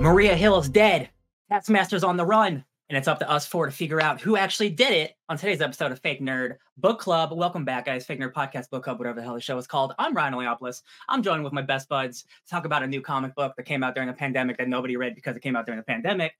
[0.00, 1.08] Maria Hill is dead.
[1.50, 2.66] Taskmaster's on the run.
[2.90, 5.62] And it's up to us four to figure out who actually did it on today's
[5.62, 7.32] episode of Fake Nerd Book Club.
[7.32, 8.04] Welcome back, guys.
[8.04, 9.94] Fake Nerd Podcast Book Club, whatever the hell the show is called.
[9.98, 10.82] I'm Ryan Leopoulos.
[11.08, 13.82] I'm joined with my best buds to talk about a new comic book that came
[13.82, 16.34] out during the pandemic that nobody read because it came out during the pandemic.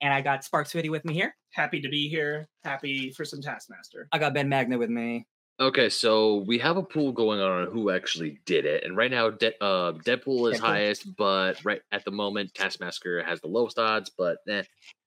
[0.00, 1.34] And I got Sparks Witty with me here.
[1.52, 2.48] Happy to be here.
[2.64, 4.08] Happy for some Taskmaster.
[4.12, 5.26] I got Ben Magna with me.
[5.58, 9.10] Okay, so we have a pool going on on who actually did it, and right
[9.10, 10.66] now, De- uh, Deadpool is Deadpool.
[10.66, 14.10] highest, but right at the moment, Taskmaster has the lowest odds.
[14.18, 14.64] But eh,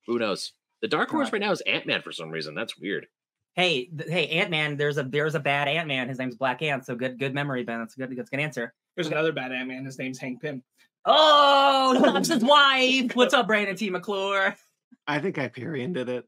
[0.08, 0.52] who knows?
[0.82, 1.34] The dark horse Right.
[1.34, 2.56] right now is Ant Man for some reason.
[2.56, 3.06] That's weird.
[3.54, 4.76] Hey, th- hey, Ant Man.
[4.76, 6.08] There's a there's a bad Ant Man.
[6.08, 6.84] His name's Black Ant.
[6.84, 7.78] So good good memory, Ben.
[7.78, 8.74] That's a good that's a good answer.
[8.96, 9.84] There's another bad Ant Man.
[9.84, 10.64] His name's Hank Pym.
[11.04, 13.14] Oh, Thompson's wife.
[13.14, 13.88] What's up, Brandon T.
[13.88, 14.56] McClure?
[15.06, 16.24] I think Hyperion did it.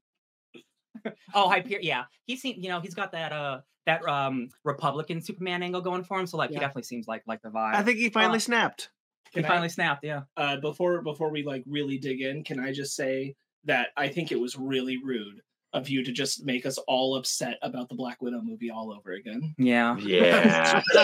[1.35, 1.83] Oh, Hyperion.
[1.83, 2.59] Yeah, he seems.
[2.63, 6.27] You know, he's got that uh that um Republican Superman angle going for him.
[6.27, 7.75] So like, he definitely seems like like the vibe.
[7.75, 8.91] I think he finally Uh, snapped.
[9.33, 10.05] he Can I- finally snapped.
[10.05, 10.23] Yeah.
[10.37, 14.33] Uh, before before we like really dig in, can I just say that I think
[14.33, 15.41] it was really rude
[15.73, 19.13] of you to just make us all upset about the Black Widow movie all over
[19.13, 19.55] again.
[19.59, 19.97] Yeah.
[19.99, 20.83] Yeah,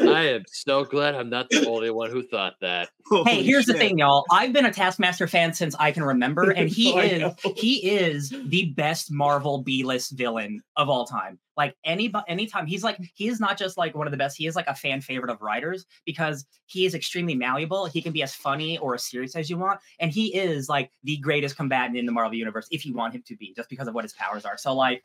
[0.00, 2.88] I am so glad I'm not the only one who thought that.
[3.10, 4.24] Hey, Holy here's the thing, y'all.
[4.30, 7.90] I've been a Taskmaster fan since I can remember, and he oh, I is he
[7.90, 11.38] is the best Marvel B-list villain of all time.
[11.56, 14.36] Like any anytime he's like he is not just like one of the best.
[14.36, 17.86] He is like a fan favorite of writers because he is extremely malleable.
[17.86, 20.90] He can be as funny or as serious as you want, and he is like
[21.04, 23.88] the greatest combatant in the Marvel universe if you want him to be, just because
[23.88, 24.56] of what his powers are.
[24.56, 25.02] So like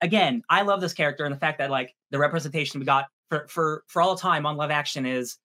[0.00, 3.46] again, I love this character and the fact that like the representation we got for
[3.48, 5.38] for for all time on Love Action is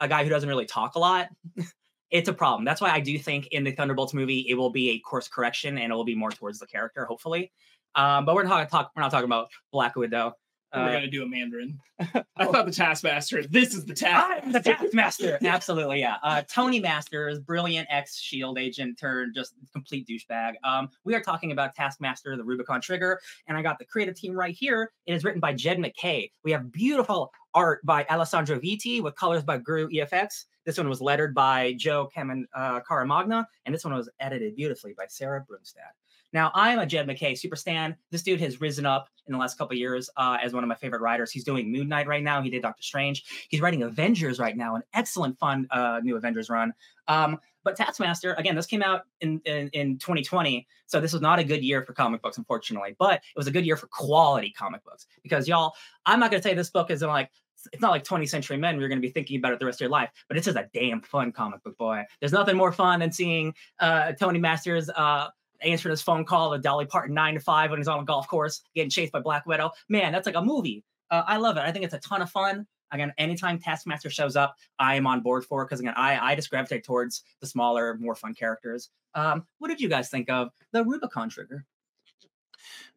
[0.00, 1.28] a guy who doesn't really talk a lot.
[2.10, 2.64] it's a problem.
[2.64, 5.78] That's why I do think in the Thunderbolts movie it will be a course correction
[5.78, 7.52] and it will be more towards the character, hopefully.
[7.96, 8.92] Um, but we're not talk.
[8.94, 10.34] We're not talking about Black Widow.
[10.74, 11.78] We're Uh, gonna do a Mandarin.
[12.36, 13.44] I thought the Taskmaster.
[13.46, 14.42] This is the Task.
[14.44, 15.30] I'm the Taskmaster.
[15.30, 15.38] Taskmaster.
[15.46, 16.16] Absolutely, yeah.
[16.22, 20.54] Uh, Tony Masters, brilliant ex Shield agent turned just complete douchebag.
[20.64, 24.34] Um, we are talking about Taskmaster, the Rubicon Trigger, and I got the creative team
[24.34, 24.92] right here.
[25.06, 26.30] It is written by Jed MacKay.
[26.44, 30.44] We have beautiful art by Alessandro Vitti with colors by Guru EFX.
[30.66, 34.92] This one was lettered by Joe Kamen uh, Caramagna, and this one was edited beautifully
[34.98, 35.94] by Sarah Brunstad.
[36.36, 37.96] Now, I'm a Jed MacKay super stan.
[38.10, 40.68] This dude has risen up in the last couple of years uh, as one of
[40.68, 41.30] my favorite writers.
[41.30, 42.42] He's doing Moon Knight right now.
[42.42, 43.24] He did Doctor Strange.
[43.48, 46.74] He's writing Avengers right now, an excellent, fun uh, new Avengers run.
[47.08, 51.38] Um, but Taskmaster, again, this came out in, in in 2020, so this was not
[51.38, 52.94] a good year for comic books, unfortunately.
[52.98, 55.72] But it was a good year for quality comic books because y'all,
[56.04, 57.30] I'm not gonna say this book isn't like
[57.72, 58.78] it's not like 20th Century Men.
[58.78, 60.68] You're gonna be thinking about it the rest of your life, but it's just a
[60.74, 62.04] damn fun comic book, boy.
[62.20, 64.90] There's nothing more fun than seeing uh, Tony Masters.
[64.90, 65.28] Uh,
[65.62, 68.28] answering his phone call to Dolly Parton nine to five when he's on a golf
[68.28, 69.70] course getting chased by Black Widow.
[69.88, 70.84] Man, that's like a movie.
[71.10, 71.60] Uh, I love it.
[71.60, 72.66] I think it's a ton of fun.
[72.92, 76.50] Again, anytime Taskmaster shows up, I am on board for because again, I I just
[76.50, 78.90] gravitate towards the smaller, more fun characters.
[79.14, 81.64] Um, what did you guys think of the Rubicon Trigger?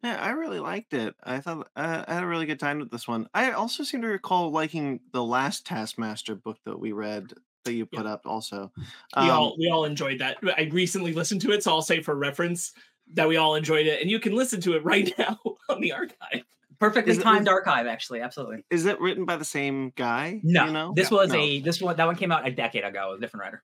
[0.02, 1.14] Yeah, I really liked it.
[1.22, 3.28] I thought uh, I had a really good time with this one.
[3.34, 7.34] I also seem to recall liking the last Taskmaster book that we read
[7.64, 8.22] that you put up.
[8.26, 8.82] Also, We
[9.14, 10.38] Um, all we all enjoyed that.
[10.56, 12.72] I recently listened to it, so I'll say for reference
[13.14, 15.38] that we all enjoyed it, and you can listen to it right now
[15.68, 16.44] on the archive.
[16.78, 18.64] Perfectly Is it- timed archive, actually, absolutely.
[18.70, 20.40] is it written by the same guy?
[20.42, 20.92] No, you know?
[20.96, 21.38] this No, was no.
[21.38, 23.14] a this one that one came out a decade ago.
[23.16, 23.62] A different writer.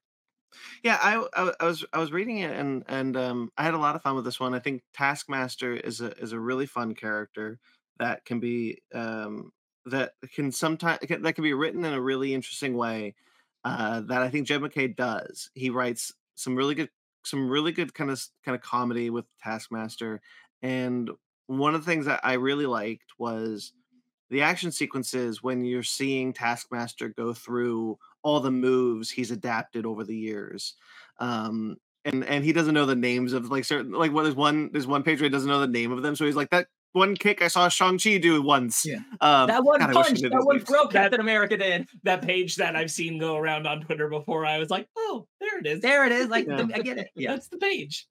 [0.83, 3.77] Yeah, I, I I was I was reading it and and um I had a
[3.79, 4.53] lot of fun with this one.
[4.53, 7.59] I think Taskmaster is a is a really fun character
[7.99, 9.51] that can be um
[9.85, 13.15] that can sometimes that can be written in a really interesting way
[13.67, 15.49] uh that I think Jed MacKay does.
[15.53, 16.89] He writes some really good
[17.23, 20.21] some really good kind of kind of comedy with Taskmaster
[20.61, 21.09] and
[21.47, 23.73] one of the things that I really liked was
[24.29, 30.03] the action sequences when you're seeing Taskmaster go through all the moves he's adapted over
[30.03, 30.75] the years.
[31.19, 34.69] Um, and and he doesn't know the names of like certain like what there's one
[34.71, 36.15] there's one page where he doesn't know the name of them.
[36.15, 36.67] So he's like that
[36.97, 38.85] one kick I saw Shang Chi do once.
[38.85, 38.99] Yeah.
[39.21, 40.67] Um, that one God, I wish I punch, that one names.
[40.69, 41.87] throw Captain America did.
[42.03, 45.59] That page that I've seen go around on Twitter before, I was like, oh, there
[45.59, 45.81] it is.
[45.81, 46.27] There it is.
[46.27, 46.67] Like Yeah.
[46.73, 47.09] I get it.
[47.15, 47.31] Yeah.
[47.31, 48.05] That's the page.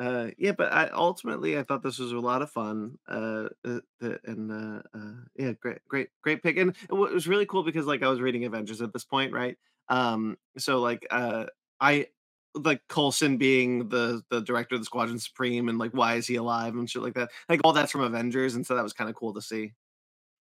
[0.00, 2.98] Uh, yeah, but I ultimately I thought this was a lot of fun.
[3.08, 6.56] Uh, uh, the- and uh, uh, yeah, great, great, great pick.
[6.56, 9.04] And it wa- it was really cool because like I was reading Avengers at this
[9.04, 9.56] point, right?
[9.88, 11.44] Um, so like uh,
[11.80, 12.06] I
[12.54, 16.36] like Coulson being the the director of the Squadron Supreme and like why is he
[16.36, 17.30] alive and shit like that.
[17.48, 19.72] Like all that's from Avengers, and so that was kind of cool to see.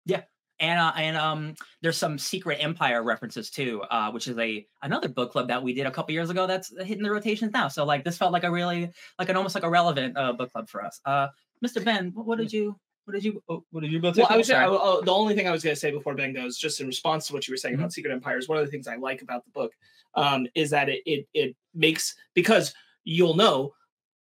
[0.07, 0.23] Yeah,
[0.61, 5.09] and uh, and um, there's some Secret Empire references too, uh, which is a another
[5.09, 7.69] book club that we did a couple years ago that's hitting the rotations now.
[7.69, 10.53] So like this felt like a really like an almost like a relevant uh, book
[10.53, 11.01] club for us.
[11.05, 11.29] Uh,
[11.65, 11.85] Mr.
[11.85, 13.43] Ben, what, what did you What did you?
[13.49, 15.63] oh, What did you both Well, I was I, oh, the only thing I was
[15.65, 17.83] going to say before Ben goes, just in response to what you were saying Mm-hmm.
[17.83, 18.49] about Secret Empires.
[18.49, 19.73] One of the things I like about the book
[20.15, 22.75] um, is that it, it it makes because
[23.05, 23.75] you'll know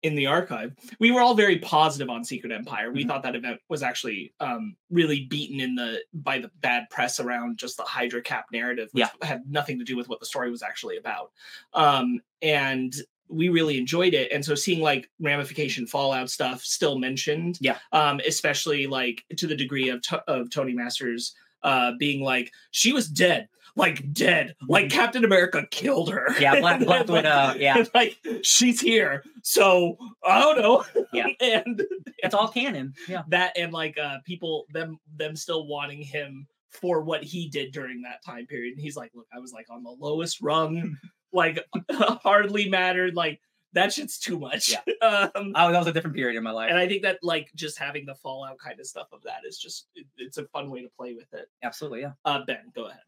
[0.03, 2.93] in the archive we were all very positive on Secret Empire.
[2.93, 3.09] We Mhm.
[3.09, 7.59] thought that event was actually um, really beaten in the by the bad press around
[7.59, 10.63] just the Hydra Cap narrative, which had nothing to do with what the story was
[10.63, 11.33] actually about.
[11.73, 12.95] Um, and
[13.29, 17.79] we really enjoyed it and so seeing like ramification fallout stuff still mentioned Yeah.
[17.93, 22.93] um especially like to the degree of to- of tony masters uh being like she
[22.93, 26.43] was dead like dead like captain america killed her Mm-hmm.
[26.43, 27.85] Yeah, Black- Black And, like- Widow, yeah.
[27.95, 31.29] like she's here so i don't know Yeah.
[31.41, 31.83] and
[32.19, 32.95] It's all canon.
[33.09, 33.23] Yeah.
[33.29, 38.03] that and like uh people them them still wanting him for what he did during
[38.03, 40.97] that time period and he's like look i was like on the lowest rung
[41.33, 43.41] like hardly mattered like
[43.73, 46.71] that shit's too much um Oh, that was a different period in my life.
[46.71, 49.59] and i think that like just having the fallout kind of stuff of that is
[49.59, 52.01] just it- it's a fun way to play with it Absolutely.
[52.03, 52.13] Yeah.
[52.25, 53.01] uh ben go ahead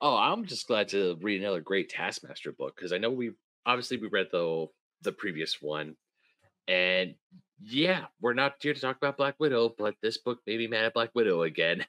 [0.00, 3.30] Oh, I'm just glad to read another great Taskmaster book because I know we
[3.64, 4.66] obviously we read the
[5.02, 5.94] the previous one,
[6.66, 7.14] and
[7.62, 10.86] yeah, we're not here to talk about Black Widow, but this book made me mad
[10.86, 11.84] at Black Widow again.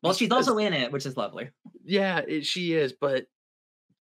[0.00, 1.48] Well, she's Because- also in it, which is lovely.
[1.84, 3.26] yeah, it, she is, but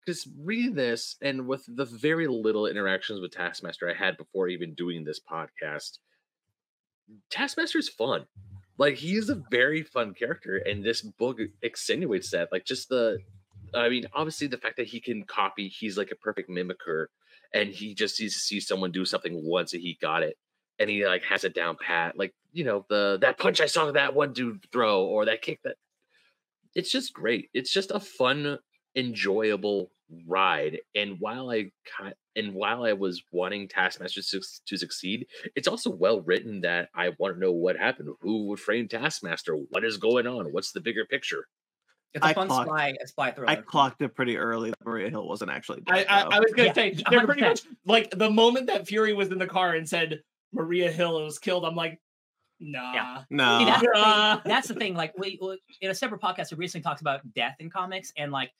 [0.05, 4.73] because reading this and with the very little interactions with Taskmaster I had before even
[4.73, 5.99] doing this podcast,
[7.29, 8.25] Taskmaster is fun.
[8.77, 12.51] Like he is a very fun character, and this book extenuates that.
[12.51, 13.19] Like just the,
[13.73, 17.05] I mean, obviously the fact that he can copy, he's like a perfect mimicker,
[17.53, 20.37] and he just sees sees someone do something once and he got it,
[20.79, 22.17] and he like has it down pat.
[22.17, 25.59] Like you know the that punch I saw that one dude throw or that kick
[25.63, 25.75] that.
[26.73, 27.49] It's just great.
[27.53, 28.57] It's just a fun,
[28.95, 29.91] enjoyable
[30.27, 30.79] ride.
[30.95, 31.71] And while I
[32.35, 37.11] and while I was wanting Taskmaster to, to succeed, it's also well written that I
[37.17, 38.09] want to know what happened.
[38.21, 39.53] Who would frame Taskmaster?
[39.53, 40.45] What is going on?
[40.53, 41.45] What's the bigger picture?
[42.13, 43.49] It's a I fun clocked- spy, a spy thriller.
[43.49, 46.07] I clocked it pretty early that Maria Hill wasn't actually i dead.
[46.09, 46.29] i, though.
[46.29, 47.47] I was gonna Yeah, say they're pretty 100%.
[47.47, 50.21] much like the moment that fury was in the car and said
[50.51, 51.97] maria hill was killed i'm like
[52.59, 53.59] nah no.
[53.59, 54.35] See, that's, the Uh.
[54.35, 54.93] thing, that's the thing.
[54.93, 58.31] Like, we, we- in a separate podcast, we recently talked about death in comics, and
[58.33, 58.51] like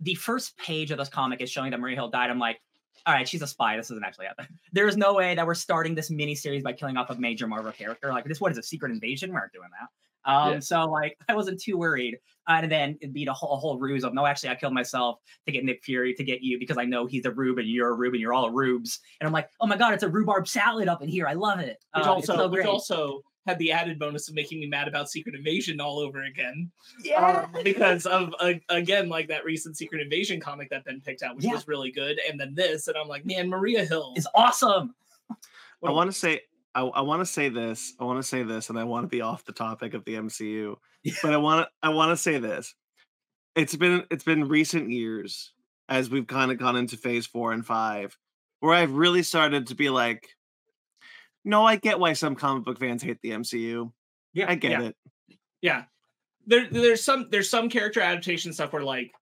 [0.00, 2.30] the first page of this comic is showing that Maria Hill died.
[2.30, 2.60] I'm like,
[3.06, 3.76] all right, she's a spy.
[3.76, 4.46] This doesn't actually happen.
[4.72, 7.46] There is no way that we're starting this mini series by killing off a major
[7.46, 8.12] Marvel character.
[8.12, 9.30] Like, this what is a secret invasion?
[9.30, 10.30] We aren't doing that.
[10.30, 10.60] Um, Yeah.
[10.60, 12.18] so like, I wasn't too worried.
[12.48, 15.18] And then it'd be a whole, a whole ruse of no, actually, I killed myself
[15.46, 17.88] to get Nick Fury to get you because I know he's a Rube and you're
[17.90, 19.00] a Rube and you're all a Rubes.
[19.20, 21.26] And I'm like, oh my god, it's a rhubarb salad up in here.
[21.26, 21.78] I love it.
[21.94, 25.10] which Uh, also so which also had the added bonus of making me mad about
[25.10, 26.70] secret invasion all over again
[27.02, 27.48] yeah.
[27.54, 31.34] um, because of uh, again like that recent secret invasion comic that ben picked out
[31.34, 31.52] which Yeah.
[31.52, 34.94] was really good and then this and i'm like man maria hill is awesome.
[35.84, 36.42] I want to say
[36.74, 37.94] I, I want to say this.
[37.98, 40.14] I want to say this, and I want to be off the topic of the
[40.14, 40.76] MCU,
[41.22, 42.74] but I want to I want to say this.
[43.56, 45.52] It's been it's been recent years
[45.88, 48.16] as we've kind of gone into phase four and five,
[48.60, 50.28] where I've really started to be like,
[51.48, 53.90] no, I get why some comic book fans hate the MCU.
[54.34, 54.82] Yeah, I get yeah.
[54.82, 54.96] it.
[55.62, 55.84] yeah
[56.48, 59.12] there there's some there's some character adaptation stuff where like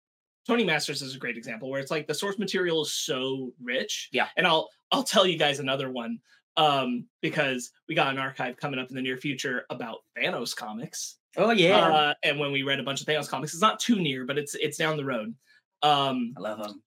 [0.46, 4.08] Tony Masters is a great example where it's like the source material is so rich.
[4.12, 4.28] Yeah.
[4.36, 6.20] And I'll I'll tell you guys another one
[6.56, 11.16] um because we got an archive coming up in the near future about Thanos comics.
[11.36, 13.96] Oh yeah, Uh and when we read a bunch of Thanos comics, it's not too
[13.96, 15.34] near, but it's it's down the road.
[15.82, 16.80] Um I love him.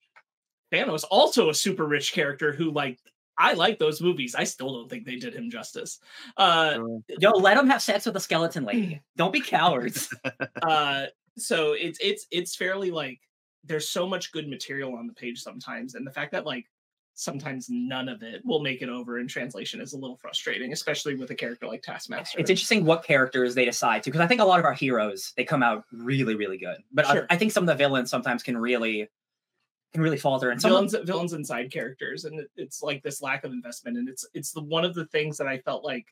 [0.72, 2.98] Thanos also a super rich character who like
[3.40, 4.36] I like those movies.
[4.36, 6.00] I still don't think they did him justice.
[6.38, 9.02] Uh So, Yo, let him have sex with a skeleton lady.
[9.16, 10.14] Don't be cowards.
[10.62, 11.06] uh
[11.38, 13.20] so it's it's it's fairly like
[13.64, 16.66] there's so much good material on the page sometimes and the fact that like
[17.14, 21.16] sometimes none of it will make it over in translation is a little frustrating especially
[21.16, 24.40] with a character like taskmaster it's interesting what characters they decide to because I think
[24.40, 27.28] a lot of our heroes they come out really really good, but Sure.
[27.30, 29.10] I, I think some of the villains sometimes can really
[29.94, 30.52] can really falter.
[30.52, 33.98] And villains of, villains and side characters and it- it's like this lack of investment
[33.98, 36.06] and it's it's the one of the things that i felt like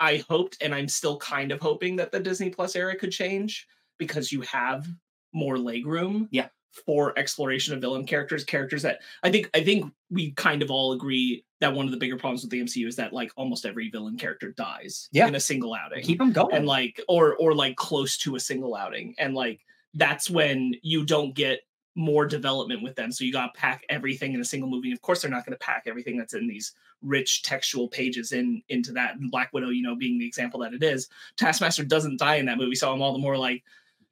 [0.00, 3.66] i hoped and i'm still kind of hoping that the disney plus era could change
[3.98, 4.86] because you have
[5.34, 6.48] more leg room Yeah.
[6.86, 10.92] for exploration of villain characters characters that i think i think we kind of all
[10.92, 13.90] agree that one of the bigger problems with the mcu is that like almost every
[13.90, 15.28] villain character dies Yeah.
[15.28, 16.54] in a single outing keep them going.
[16.54, 19.60] and like or or like close to a single outing and like
[19.94, 21.60] that's when you don't get
[21.94, 23.12] more development with them.
[23.12, 24.92] So you got to pack everything in a single movie.
[24.92, 26.72] Of course they're not going to pack everything that's in these
[27.02, 30.72] rich textual pages in into that and black widow you know being the example that
[30.72, 31.08] it is.
[31.36, 33.64] Taskmaster doesn't die in that movie so i'm all the more like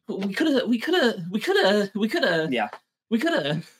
[0.09, 2.69] we could have we could have we could have we could have Yeah.
[3.11, 3.71] we could have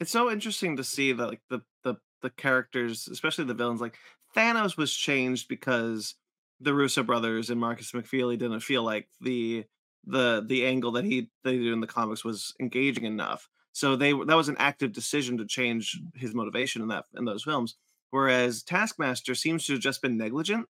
[0.00, 3.96] it's so interesting to see that like the the the characters, especially the villains, like
[4.36, 6.14] Thanos was changed because
[6.60, 9.64] the Russo brothers and Markus McFeely didn't feel like the
[10.06, 13.48] the the angle that he they did in the comics was engaging enough.
[13.72, 17.42] So they that was an active decision to change his motivation in that in those
[17.44, 17.76] films.
[18.10, 20.66] Whereas Taskmaster seems to have just been negligent.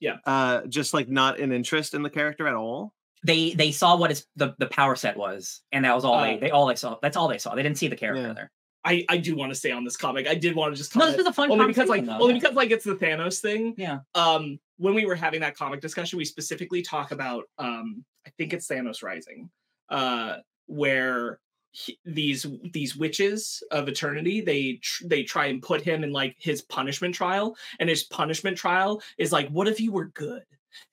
[0.00, 0.16] Yeah.
[0.26, 2.92] Uh just like not an interest in the character at all.
[3.24, 6.36] They they saw what his the, the power set was, and that was all they
[6.36, 6.96] Uh, they all they saw.
[7.00, 7.54] That's all they saw.
[7.54, 8.32] They didn't see the character Yeah.
[8.34, 8.50] there.
[8.84, 10.28] I, I do want to stay on this comic.
[10.28, 12.18] I did want to just No, comment this was a fun only because like though.
[12.20, 13.74] only because like it's the Thanos thing.
[13.76, 14.00] Yeah.
[14.14, 18.52] Um, when we were having that comic discussion, we specifically talk about um, I think
[18.52, 19.50] it's Thanos Rising,
[19.88, 21.40] uh, where
[21.70, 26.34] he, these these witches of eternity they tr- they try and put him in like
[26.38, 30.42] his punishment trial, and his punishment trial is like, what if you were good?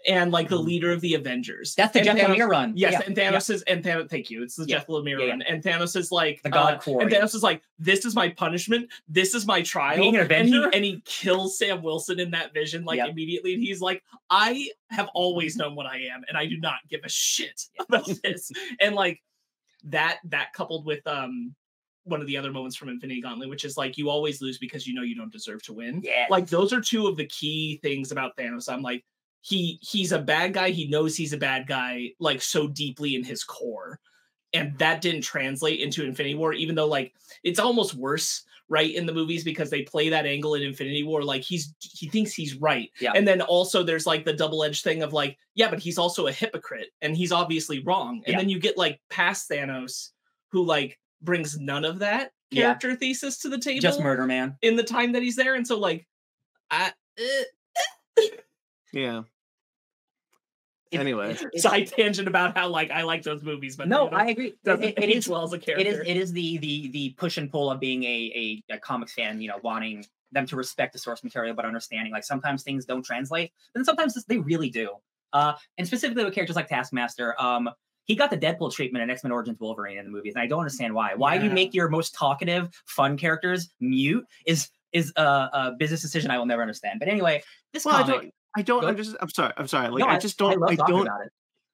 [0.07, 0.65] And like the Mhm.
[0.65, 1.75] leader of the Avengers.
[1.75, 2.73] That's the And Jeff Thanos- Lemire run.
[2.75, 3.31] Yes, Yeah, and yeah.
[3.31, 4.09] Thanos is and Thanos.
[4.09, 4.43] Thank you.
[4.43, 5.29] It's the Yeah, Jeff Lemire yeah, yeah.
[5.31, 7.03] run, and Thanos is like The God uh, Quarry.
[7.05, 8.91] and Thanos is like, "This is my punishment.
[9.07, 10.69] This is my trial." Being an and, he, Avenger?
[10.75, 13.09] and he kills Sam Wilson in that vision, like Yep.
[13.09, 13.53] immediately.
[13.53, 17.01] And he's like, "I have always known what I am, and I do not give
[17.05, 19.21] a shit about this." and like
[19.85, 21.55] that, that coupled with um
[22.05, 24.85] one of the other moments from Infinity Gauntlet, which is like, you always lose because
[24.85, 26.25] you know you don't deserve to win Yeah.
[26.29, 28.67] like those are two of the key things about Thanos.
[28.71, 29.05] I'm like
[29.45, 30.69] he he's a bad guy.
[30.71, 33.99] He knows he's a bad guy like so deeply in his core.
[34.53, 39.05] And that didn't translate into Infinity War even though like it's almost worse right in
[39.05, 42.55] the movies because they play that angle in Infinity War like he's he thinks he's
[42.55, 42.89] right.
[43.01, 43.11] Yeah.
[43.15, 46.31] And then also there's like the double-edged thing of like yeah, but he's also a
[46.31, 48.23] hypocrite and he's obviously wrong.
[48.25, 48.37] And Yeah.
[48.37, 50.11] then you get like past Thanos
[50.51, 52.61] who like brings none of that Yeah.
[52.63, 54.55] character thesis to the table Just murder man.
[54.61, 56.07] in the time that he's there and so like
[56.71, 58.23] I eh,
[58.93, 59.23] Yeah.
[60.93, 61.37] It- Anyway.
[61.57, 64.47] side tangent about how like I like those movies, but no, I agree.
[64.47, 65.87] It, doesn't it- it age is well as a character.
[65.87, 69.13] is it is the the the push and pull of being a, a a comics
[69.13, 72.85] fan you know wanting them to respect the source material but understanding like sometimes things
[72.85, 74.89] don't translate and sometimes they really do
[75.33, 77.69] uh and specifically with characters like taskmaster um
[78.05, 80.61] he got the deadpool treatment in x-men origins wolverine in the movies and i don't
[80.61, 85.21] understand why why do you make your most talkative fun characters mute is is a,
[85.21, 87.39] a business decision i will never understand but anyway
[87.73, 89.17] this Well, comic I don't Go understand.
[89.21, 89.53] I'm sorry.
[89.57, 89.89] I'm sorry.
[89.89, 91.09] Like no, I just don't love I, don't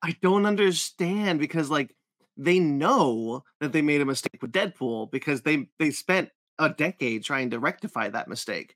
[0.01, 1.95] I don't understand because like
[2.37, 7.23] they know that they made a mistake with Deadpool because they they spent a decade
[7.23, 8.75] trying to rectify that mistake.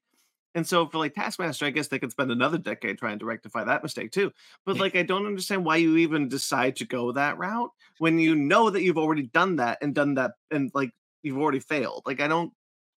[0.56, 3.64] And so for like Taskmaster, I guess they could spend another decade trying to rectify
[3.64, 4.32] that mistake too.
[4.66, 8.36] But like I don't understand why you even decide to go that route when you
[8.36, 10.92] know that you've already done that and done that and like
[11.24, 12.04] you've already failed.
[12.06, 12.52] Like I don't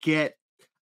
[0.02, 0.34] get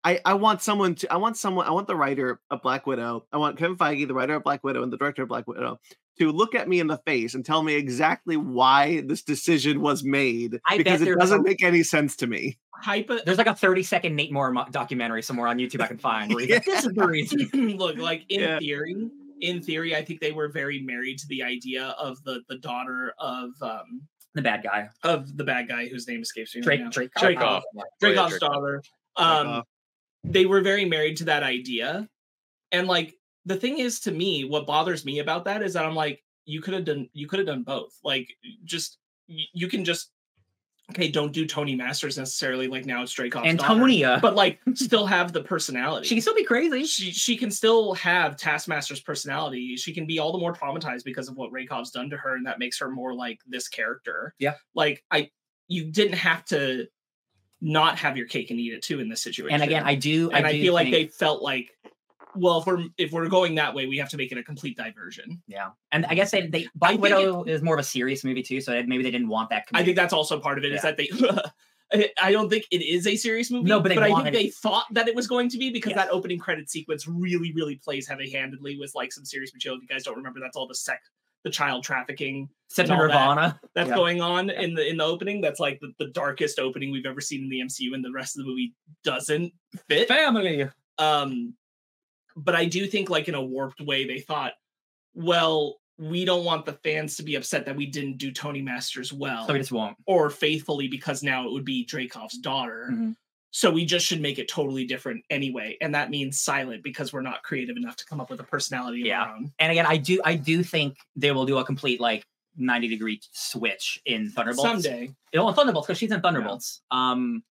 [0.03, 3.27] I, I want someone to I want someone I want the writer of Black Widow.
[3.33, 5.79] I want Kevin Feige, the writer of Black Widow and the director of Black Widow,
[6.19, 10.03] to look at me in the face and tell me exactly why this decision was
[10.03, 12.59] made I bet because it doesn't make any sense to me.
[12.77, 16.33] Hypo there's like a 30 second nate moore documentary somewhere on youtube i can find
[16.33, 17.39] where he's like, this is the reason
[17.77, 18.59] look like in Yeah.
[18.59, 19.11] theory.
[19.43, 23.13] In theory, I think they were very married to the idea of the the daughter
[23.19, 24.01] of um
[24.35, 26.61] the bad guy of the bad guy whose name escapes me.
[26.61, 26.91] right Drake now.
[26.91, 27.63] Drake Dreykov.
[27.75, 27.83] Yeah.
[28.03, 28.41] Dreykov's Dreykov.
[28.41, 28.83] daughter.
[29.17, 29.63] Um, Dreykov.
[30.25, 32.09] They were very married to that idea,
[32.73, 33.15] and like
[33.47, 36.61] the thing is, to me, what bothers me about that is that I'm like, you
[36.61, 37.99] could have done, you could have done both.
[38.05, 38.29] Like,
[38.65, 40.11] just you can just
[40.91, 42.69] okay, don't do Tony Masters necessarily.
[42.69, 44.19] Like now it's daughter, Antonia.
[44.21, 46.07] but like still have the personality.
[46.07, 46.85] she can still be crazy.
[46.85, 49.77] she she can still have Taskmaster's personality.
[49.77, 52.47] She can be all the more traumatized because of what Raykov's done to her, and
[52.47, 54.35] that makes her more like this character.
[54.39, 54.55] Yeah.
[54.75, 55.31] Like I,
[55.69, 56.89] you didn't have to
[57.61, 59.55] not have your cake and eat it too in this situation.
[59.55, 60.31] And again, I do.
[60.31, 61.71] and I, do feel like they felt like,
[62.35, 64.77] well, if we're if we're going that way, we have to make it a complete
[64.77, 65.43] diversion.
[65.47, 68.43] Yeah, and I guess they, they Black think Widow is more of a serious movie
[68.43, 69.65] too, so maybe they didn't want that.
[69.75, 70.91] I think that's also part of it is Yeah.
[70.93, 71.09] that they.
[71.13, 71.51] I-
[72.23, 73.69] I don't think it is a serious movie.
[73.69, 75.97] No, but they I think they thought that it was going to be because Yes.
[76.07, 79.77] that opening credit sequence really, really plays heavy-handedly with like some serious material.
[79.79, 81.11] If you guys don't remember, that's all the sex,
[81.45, 82.97] the child trafficking for all that.
[82.99, 83.61] Nirvana.
[83.75, 83.95] that's Yeah.
[83.97, 84.61] going on Yeah.
[84.61, 85.41] in the in the opening.
[85.41, 88.37] That's like the, the darkest opening we've ever seen in the MCU, and the rest
[88.39, 89.53] of the movie doesn't
[89.89, 90.09] fit.
[90.09, 90.69] Family.
[90.99, 91.55] Um,
[92.37, 94.53] but I do think, like in a warped way, they thought,
[95.15, 99.13] well, we don't want the fans to be upset that we didn't do Tony Masters
[99.13, 99.97] well So we just won't.
[100.07, 102.89] or faithfully because now it would be Dreykov's daughter.
[102.93, 103.17] Mhm.
[103.53, 107.21] So we just should make it totally different anyway, and that means silent because we're
[107.23, 109.23] not creative enough to come up with a personality of Yeah.
[109.25, 109.53] our own.
[109.59, 112.25] And again, I do I do think they will do a complete like
[112.57, 114.85] 90 degree switch in Thunderbolts.
[114.85, 116.81] Someday, Oh, in Thunderbolts because she's in Thunderbolts.
[116.91, 117.43] Um,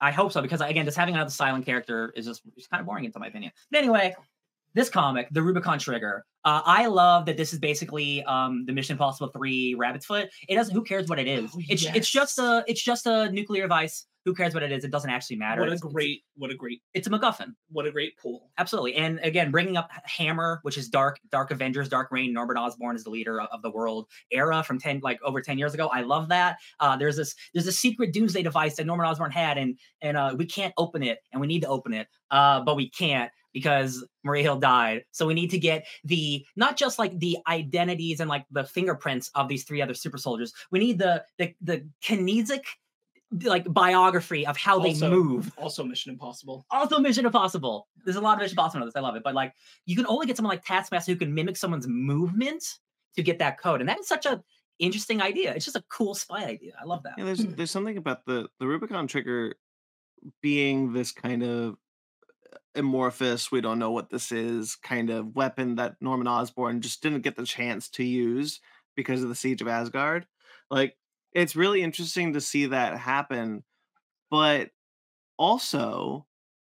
[0.00, 2.86] I hope so because again, just having another silent character is just it's kind of
[2.86, 3.50] boring, into my opinion.
[3.72, 4.14] But anyway,
[4.74, 6.24] this comic, the Rubicon Trigger.
[6.44, 10.28] Uh, I love that this is basically um, the Mission Impossible Three Rabbit's Foot.
[10.48, 10.72] It doesn't.
[10.72, 11.50] Who cares what it is?
[11.54, 14.84] Oh, it's it's just a it's just a nuclear device Who cares what it is?
[14.84, 15.62] It doesn't actually matter.
[15.62, 17.54] What a It's- it's- great, what a great, It's a MacGuffin.
[17.70, 18.50] what a great pool.
[18.58, 18.94] Absolutely.
[18.94, 23.04] And again, bringing up Hammer, which is Dark, Dark Avengers, Dark Reign, Norbert Osborn is
[23.04, 25.88] the leader of, of the world era from 10, like over 10 years ago.
[25.88, 26.58] I love that.
[26.78, 30.34] Uh, there's this, there's a secret doomsday device that Norman Osborn had, and and uh,
[30.36, 34.06] we can't open it, and we need to open it, uh, but we can't because
[34.24, 35.04] Maria Hill died.
[35.10, 39.30] So we need to get the not just like the identities and like the fingerprints
[39.34, 40.52] of these three other super soldiers.
[40.70, 42.60] We need the the the kinesic
[43.42, 46.64] like biography of how they move Also, Mission Impossible.
[46.70, 47.88] also Mission Impossible.
[48.04, 48.96] There's a lot of Mission Impossible in this.
[48.96, 49.22] I love it.
[49.22, 49.52] But like
[49.86, 52.64] you can only get someone like Taskmaster who can mimic someone's movement
[53.16, 53.80] to get that code.
[53.80, 54.42] And that is such a
[54.78, 55.52] interesting idea.
[55.54, 56.72] It's just a cool spy idea.
[56.80, 57.14] I love that.
[57.18, 59.54] Yeah, there's there's something about the the Rubicon trigger
[60.40, 61.76] being this kind of
[62.52, 67.02] uh, amorphous, we don't know what this is, kind of weapon that Norman Osborn just
[67.02, 68.60] didn't get the chance to use
[68.96, 70.26] because of the siege of Asgard.
[70.70, 70.96] Like
[71.38, 73.64] it's really interesting to see that happen,
[74.30, 74.70] but
[75.38, 76.26] also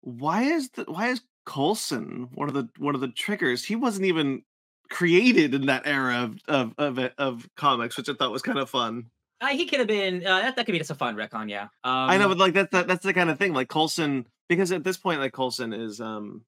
[0.02, 3.64] why is the why is Coulson one of the one of the triggers?
[3.64, 4.44] He wasn't even
[4.90, 8.70] created in that era of of of, of comics, which I thought was kind of
[8.70, 9.06] fun.
[9.42, 11.64] Uh, he could have been uh, that, that could be just a fun retcon, yeah.
[11.84, 13.54] Um, I know, but like that's that, that's the kind of thing.
[13.54, 16.46] Like Coulson, because at this point, like Coulson is um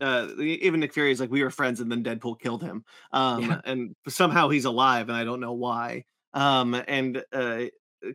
[0.00, 2.84] uh even Nick Fury is like we were friends and then Deadpool killed him.
[3.12, 3.60] Um Yeah.
[3.64, 6.04] and somehow he's alive and I don't know why.
[6.34, 7.64] Um and uh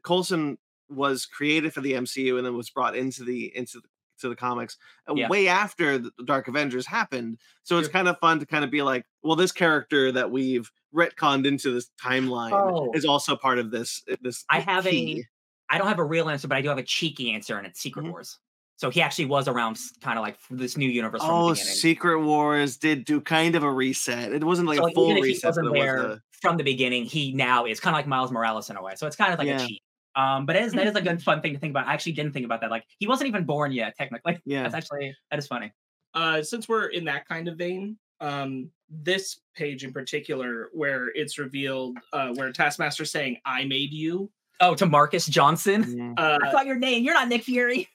[0.03, 0.57] Coulson
[0.89, 3.88] was created for the MCU and then was brought into the into the
[4.19, 4.77] to the comics
[5.10, 5.27] uh, Yeah.
[5.27, 7.38] way after the Dark Avengers happened.
[7.63, 7.93] So it's Sure.
[7.93, 11.72] kind of fun to kind of be like, well, this character that we've retconned into
[11.74, 12.91] this timeline Oh.
[12.93, 15.25] is also part of this this I have key.
[15.69, 17.67] a I don't have a real answer, but I do have a cheeky answer, and
[17.67, 18.12] it's Secret Mhm.
[18.12, 18.39] Wars.
[18.77, 21.55] So he actually was around kind of like this new universe from Oh, the.
[21.55, 24.34] Secret Wars did do kind of a reset.
[24.34, 26.17] It wasn't like so a full even if he reset, wasn't but it there was
[26.17, 28.94] a, from the beginning, he now is kind of like Miles Morales in a way.
[28.96, 29.63] So it's kind of like Yeah.
[29.63, 29.82] a cheat.
[30.17, 31.88] Um, but it is, that is a good fun thing to think about.
[31.88, 32.70] I actually didn't think about that.
[32.72, 34.39] Like he wasn't even born yet, technically.
[34.46, 34.63] yeah.
[34.63, 35.72] That's actually that is funny.
[36.13, 41.38] uh since we're in that kind of vein um this page in particular where it's
[41.38, 44.29] revealed uh where taskmaster's saying i made you
[44.62, 45.83] Oh, to Marcus Johnson.
[45.83, 46.14] Mm.
[46.18, 47.03] uh, I thought your name.
[47.03, 47.90] You're not Nick Fury.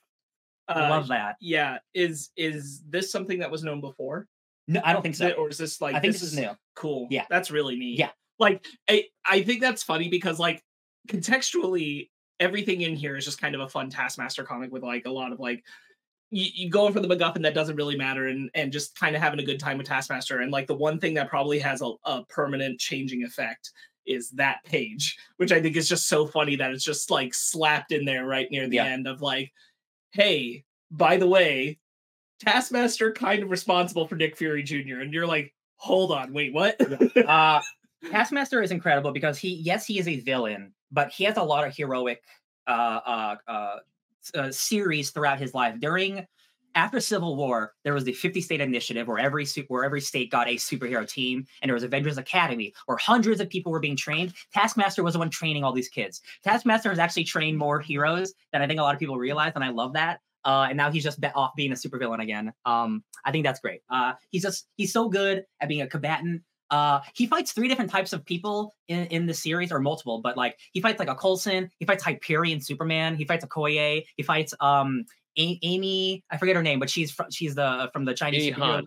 [0.70, 1.36] I uh love that.
[1.40, 4.26] yeah is is this something that was known before
[4.68, 5.30] No, I don't think so.
[5.32, 6.50] Or is this like I think this is new.
[6.76, 7.24] cool Yeah.
[7.28, 8.10] that's really neat Yeah.
[8.38, 10.62] like i i think that's funny because like
[11.08, 15.10] contextually everything in here is just kind of a fun taskmaster comic with like a
[15.10, 15.62] lot of like
[16.32, 19.20] you, you going for the MacGuffin that doesn't really matter and and just kind of
[19.22, 20.38] having a good time with Taskmaster.
[20.38, 23.72] And like the one thing that probably has a, a permanent changing effect
[24.06, 27.90] is that page, which I think is just so funny that it's just like slapped
[27.90, 28.84] in there right near the Yeah.
[28.86, 29.50] end of like,
[30.12, 31.78] hey, by the way,
[32.40, 35.00] Taskmaster kind of responsible for Nick Fury Jr.
[35.00, 36.80] And you're like, hold on, wait, what?
[37.16, 37.60] uh
[38.10, 41.66] Taskmaster is incredible because he yes he is a villain, but he has a lot
[41.66, 42.22] of heroic
[42.66, 43.76] uh uh uh,
[44.34, 45.78] uh series throughout his life.
[45.80, 46.26] During
[46.74, 50.48] after Civil War, there was the 50 state initiative where every where every state got
[50.48, 54.34] a superhero team, and there was Avengers Academy where hundreds of people were being trained.
[54.52, 56.20] Taskmaster was the one training all these kids.
[56.44, 59.64] Taskmaster has actually trained more heroes than I think a lot of people realize, and
[59.64, 60.20] I love that.
[60.44, 62.52] Uh, and now he's just off being a supervillain again.
[62.64, 63.82] Um, I think that's great.
[63.90, 66.42] Uh, he's just he's so good at being a combatant.
[66.70, 70.36] Uh, he fights three different types of people in, in the series, or multiple, but
[70.36, 74.54] like he fights like a Coulson, he fights Hyperion Superman, he fights Okoye, he fights
[74.60, 75.04] um
[75.38, 78.52] A- Amy, I forget her name, but she's from she's the from the Chinese Amy
[78.56, 78.84] superhero Han.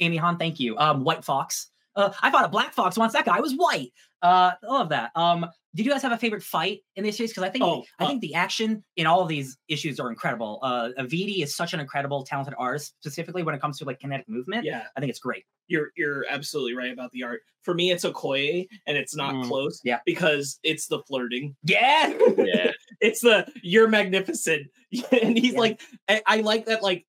[0.00, 0.76] Amy Han, thank you.
[0.78, 1.70] Um, White Fox.
[1.94, 3.14] Uh, I fought a Black Fox once.
[3.14, 3.90] That guy was white.
[4.22, 5.10] Uh, I love that.
[5.14, 7.30] Um, did you guys have a favorite fight in this series?
[7.30, 10.10] Because I think Oh, I uh, think the action in all of these issues are
[10.10, 10.58] incredible.
[10.62, 14.28] Uh, Vitti is such an incredible, talented artist, specifically when it comes to like kinetic
[14.28, 14.64] movement.
[14.64, 15.44] yeah, I think it's great.
[15.68, 17.40] you're you're absolutely right about the art.
[17.62, 19.48] For me, it's Okoye, and it's not Mm.
[19.48, 19.80] close.
[19.82, 20.00] Yeah.
[20.06, 21.56] because it's the flirting.
[21.64, 22.12] Yeah.
[22.36, 22.72] Yeah.
[23.00, 24.66] It's the you're magnificent
[25.12, 25.58] and he's Yeah.
[25.60, 27.06] like I, I like that like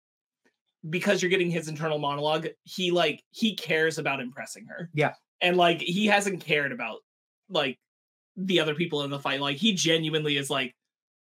[0.89, 5.13] because you're getting his internal monologue he like he cares about impressing her Yeah.
[5.41, 6.99] and like he hasn't cared about
[7.49, 7.77] like
[8.37, 10.75] the other people in the fight like he genuinely is like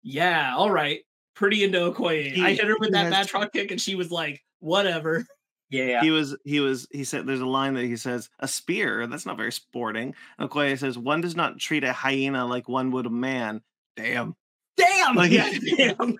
[0.03, 1.01] yeah all right
[1.35, 2.37] pretty into Okoye.
[2.39, 5.25] i hit her with that has- batroc kick and she was like whatever
[5.69, 6.01] Yeah.
[6.01, 9.25] He was he was he said there's a line that he says a spear that's
[9.25, 10.13] not very sporting.
[10.37, 13.61] And Okoye says one does not treat a hyena like one would a man.
[13.97, 14.35] Damn.
[14.77, 15.15] Damn.
[15.15, 16.17] Like, yeah damn.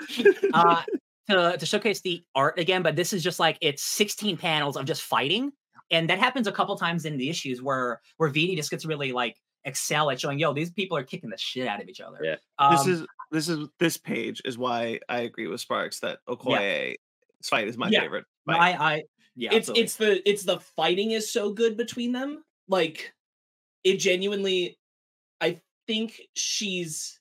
[0.54, 0.84] uh,
[1.30, 4.86] to, to showcase the art again, but this is just like it's 16 panels of
[4.86, 5.52] just fighting,
[5.91, 9.12] and that happens a couple times in the issues where where Vitti just gets really
[9.12, 12.20] like excel at showing, yo, these people are kicking the shit out of each other.
[12.24, 12.36] Yeah.
[12.60, 16.98] Um, this is this is this page is why I agree with Sparks that Okoye's
[17.44, 18.02] fight is my Yeah.
[18.02, 18.26] favorite.
[18.46, 18.80] no, fight.
[18.80, 19.04] I, I,
[19.36, 19.84] yeah, it's absolutely.
[19.84, 23.13] it's the it's the fighting is so good between them like
[23.84, 24.78] it genuinely
[25.41, 27.20] i think she's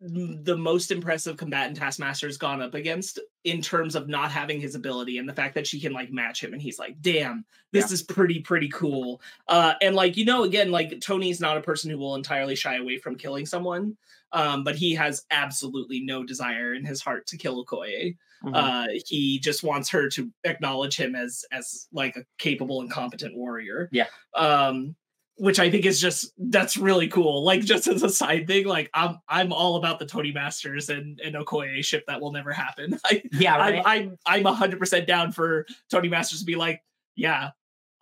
[0.00, 5.18] the most impressive combatant Taskmaster's gone up against in terms of not having his ability
[5.18, 8.02] and the fact that she can like match him and he's like, damn, this is
[8.02, 9.20] pretty, pretty cool.
[9.48, 12.76] Uh and like, you know, again, like Tony's not a person who will entirely shy
[12.76, 13.96] away from killing someone.
[14.30, 18.16] Um, but he has absolutely no desire in his heart to kill Okoye.
[18.44, 18.52] Mhm.
[18.54, 23.34] Uh he just wants her to acknowledge him as as like a capable and competent
[23.34, 23.88] warrior.
[23.90, 24.06] Yeah.
[24.36, 24.94] Um
[25.38, 27.44] which I think is just that's really cool.
[27.44, 31.20] Like just as a side thing, like I'm I'm all about the Tony Masters and
[31.20, 32.98] and Okoye ship that will never happen.
[33.04, 33.82] I Yeah, right.
[33.84, 36.82] I'm I'm I'm hundred percent down for Tony Masters to be like,
[37.14, 37.50] yeah,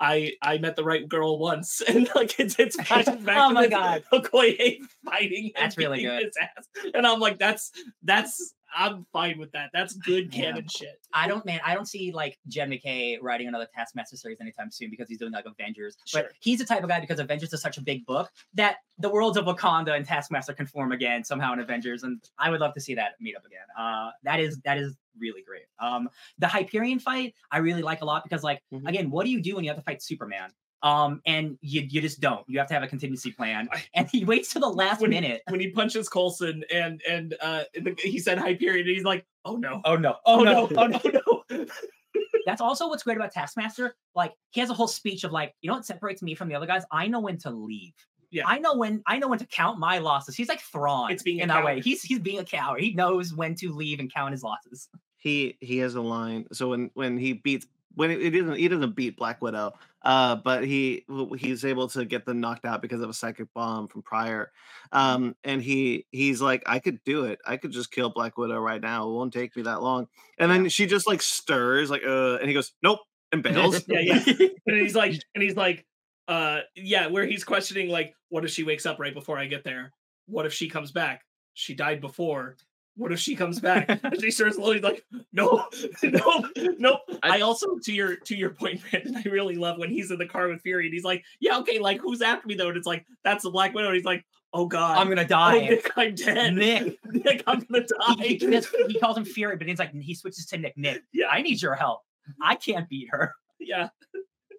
[0.01, 3.55] I I met the right girl once, and like it's it's flashes back Oh to
[3.55, 4.05] my God.
[4.13, 5.53] Okoye fighting.
[5.57, 6.25] That's really good.
[6.25, 6.93] His ass.
[6.95, 7.71] And I'm like, that's
[8.03, 9.71] that's I'm fine with that.
[9.73, 10.51] That's good Yeah.
[10.53, 11.01] canon shit.
[11.13, 11.61] I don't, man.
[11.65, 15.33] I don't see like Jed MacKay writing another Taskmaster series anytime soon because he's doing
[15.33, 15.97] like Avengers.
[16.05, 16.23] Sure.
[16.23, 19.09] But he's the type of guy because Avengers is such a big book that the
[19.09, 22.75] worlds of Wakanda and Taskmaster can form again somehow in Avengers, and I would love
[22.75, 23.67] to see that meet up again.
[23.79, 25.65] Uh, that is that is really great.
[25.79, 28.87] Um, the Hyperion fight I really like a lot because like Mhm.
[28.89, 30.51] again, what do you do when you have to fight Superman?
[30.83, 32.45] Um, and you you just don't.
[32.49, 35.21] You have to have a contingency plan, and he waits to the last When he-
[35.21, 35.43] minute.
[35.49, 37.65] When he punches Coulson and and uh
[37.99, 39.81] he said Hyperion, and he's like, oh no.
[39.85, 40.17] Oh no!
[40.27, 40.69] Oh no!
[40.77, 41.01] Oh no!
[41.51, 41.67] no.
[42.47, 43.97] That's also what's great about Taskmaster.
[44.15, 46.55] Like he has a whole speech of like, you know what separates me from the
[46.55, 46.85] other guys?
[46.93, 47.93] I know when to leave.
[48.31, 48.45] Yeah.
[48.47, 50.37] I know when I know when to count my losses.
[50.37, 51.81] He's like Thrawn It's being in that way.
[51.81, 52.81] He's he's being a coward.
[52.81, 54.89] He knows when to leave and count his losses.
[55.17, 56.47] he he has a line.
[56.53, 60.37] So when when he beats when it, it doesn't he doesn't beat Black Widow, uh,
[60.37, 61.05] but he
[61.37, 64.53] he's able to get them knocked out because of a psychic bomb from prior.
[64.93, 67.41] Um, and he he's like, I could do it.
[67.45, 69.09] I could just kill Black Widow right now.
[69.09, 70.07] It won't take me that long.
[70.39, 73.01] And then she just like stirs like uh, and he goes, nope,
[73.33, 73.83] and bails.
[73.89, 74.23] yeah, yeah.
[74.67, 75.87] And he's like, and he's like,
[76.29, 79.65] uh, yeah, where he's questioning, like, what if she wakes up right before I get
[79.65, 79.93] there?
[80.27, 81.23] What if she comes back?
[81.55, 82.57] She died before.
[82.97, 83.89] What if she comes back?
[84.03, 85.69] and she starts slowly like, no,
[86.03, 86.99] no, no.
[87.23, 90.19] I, I- also to your to your point, Brandon, I really love when he's in
[90.19, 92.69] the car with Fury and he's like, yeah, okay, like who's after me though?
[92.69, 93.89] And it's like, that's the Black Widow.
[93.89, 95.59] And he's like, oh god, I'm gonna oh, die.
[95.69, 96.55] Nick, I'm dead.
[96.55, 96.99] Nick.
[97.05, 98.23] Nick, I'm gonna die.
[98.23, 100.77] He, he, he calls him Fury, but he's like he switches to Nick.
[100.79, 101.29] Nick, Yeah.
[101.29, 102.01] I need your help.
[102.43, 103.35] I can't beat her.
[103.61, 103.89] yeah.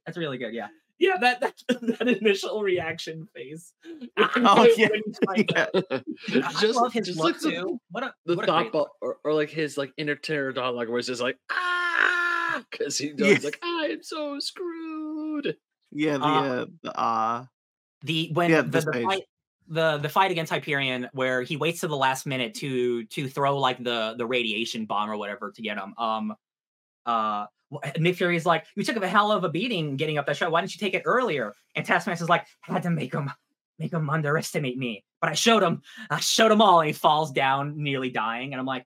[0.06, 0.54] That's really good.
[0.54, 0.68] Yeah.
[1.00, 1.54] Yeah, that that,
[2.00, 3.74] that initial reaction phase.
[4.18, 4.90] Oh, yeah.
[4.90, 5.68] When he's Yeah.
[6.44, 7.80] I just love his just look like too.
[7.92, 10.52] What a the what a thought great ball, or, or like his like inner terror
[10.52, 13.44] dialogue where it's just like ah because he does Yes.
[13.44, 15.56] like I am so screwed.
[15.92, 17.48] Yeah, the Uh, uh, the ah.
[18.04, 19.24] the when Yeah, the, the fight
[19.68, 23.58] the the fight against Hyperion where he waits to the last minute to to throw
[23.60, 25.94] like the the radiation bomb or whatever to get him.
[25.98, 26.36] Um
[27.06, 27.48] uh wh-
[28.00, 30.52] Nick Fury is like, you took a hell of a beating getting up that shot.
[30.52, 31.54] Why didn't you take it earlier?
[31.76, 33.30] And Taskmaster's like, I had to make him
[33.80, 35.04] make him underestimate me.
[35.22, 38.54] But I showed him, I showed him all, and he falls down, nearly dying.
[38.54, 38.86] And I'm like,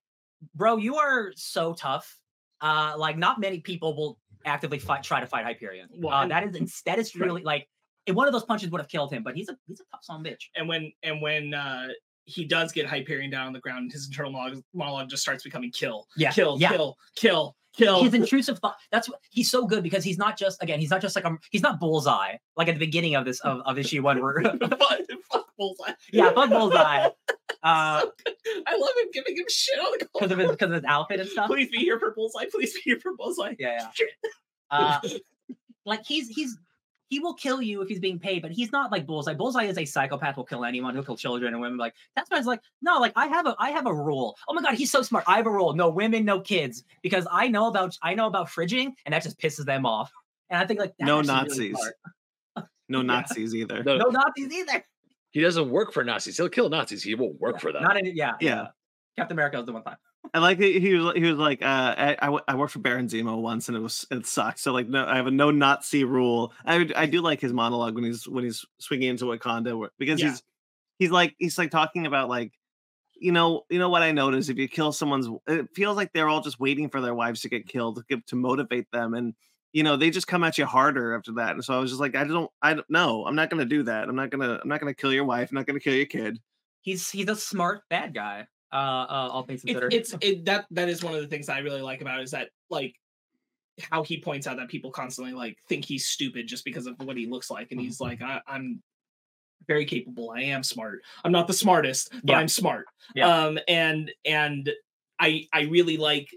[0.56, 2.18] bro, you are so tough.
[2.60, 5.88] Uh, like not many people will actively fight, try to fight Hyperion.
[5.94, 7.68] Well, Uh, that is that is really like
[8.08, 10.04] and one of those punches would have killed him, but he's a he's a tough
[10.04, 10.44] son of a bitch.
[10.56, 11.88] and when and when uh
[12.26, 15.72] he does get Hyperion down on the ground, his internal monologue, monologue just starts becoming
[15.72, 16.70] kill, Yeah, kill, yeah.
[16.70, 18.04] kill, kill, kill.
[18.04, 18.76] His intrusive thought.
[18.92, 21.38] That's what he's so good because he's not just again, he's not just like a
[21.52, 25.00] he's not bullseye like at the beginning of this of, of issue one where fuck,
[25.32, 25.94] fuck Bullseye.
[26.12, 27.10] yeah, fuck bullseye.
[27.64, 28.06] Uh
[28.66, 31.20] I love him giving him shit on the because of his because of his outfit
[31.20, 31.48] and stuff.
[31.48, 32.46] Please be here for Bullseye.
[32.50, 33.54] Please be here for Bullseye.
[33.60, 34.06] Yeah, yeah.
[34.72, 35.00] Uh
[35.86, 36.58] like he's he's
[37.12, 39.34] he will kill you if he's being paid, but he's not like Bullseye.
[39.34, 40.38] Bullseye is a psychopath.
[40.38, 40.94] Will kill anyone.
[40.96, 41.78] He'll kill children and women.
[41.78, 44.38] Like that's why it's like no, like I have a I have a rule.
[44.48, 45.26] Oh my god, he's so smart.
[45.28, 48.48] I have a rule: no women, no kids, because I know about I know about
[48.48, 50.10] fridging, and that just pisses them off.
[50.50, 51.92] And I think like that's No actually really Nazis.
[52.88, 53.84] No Nazis either.
[53.84, 54.84] No, no Nazis either.
[55.32, 56.38] he doesn't work for Nazis.
[56.38, 57.04] He'll kill Nazis.
[57.04, 57.84] He won't work for them.
[57.84, 58.68] Not any, yeah, Yeah.
[59.18, 59.98] Captain America was the one time.
[60.34, 62.16] I like that he was he was like uh,
[62.48, 64.60] I worked for Baron Zemo once and it was it sucked.
[64.60, 66.54] So like no, I have a no Nazi rule.
[66.66, 70.28] I I do like his monologue when he's when he's swinging into Wakanda because Yeah.
[70.30, 70.44] he's
[71.00, 72.54] he's like he's like talking about like
[73.16, 76.30] you know you know what I notice if you kill someone's it feels like they're
[76.30, 79.36] all just waiting for their wives to get killed to give, to motivate them and
[79.74, 82.02] you know they just come at you harder after that and so I was just
[82.02, 84.70] like I don't I don't know I'm not gonna do that I'm not gonna I'm
[84.70, 86.40] not gonna kill your wife I'm not gonna kill your kid
[86.82, 88.48] He's he's a smart bad guy.
[88.74, 88.76] Uh,
[89.10, 89.94] uh all things It, considered.
[89.94, 92.32] it's it that that is one of the things I really like about it is
[92.32, 92.96] that like
[93.90, 97.18] how he points out that people constantly like think he's stupid just because of what
[97.18, 98.82] he looks like, and he's like, I, I'm
[99.68, 100.32] very capable.
[100.36, 101.02] I am smart.
[101.24, 102.38] I'm not the smartest, but Yeah.
[102.38, 102.86] I'm smart.
[103.16, 103.28] Yeah.
[103.46, 104.70] Um, and and
[105.20, 106.30] I I really like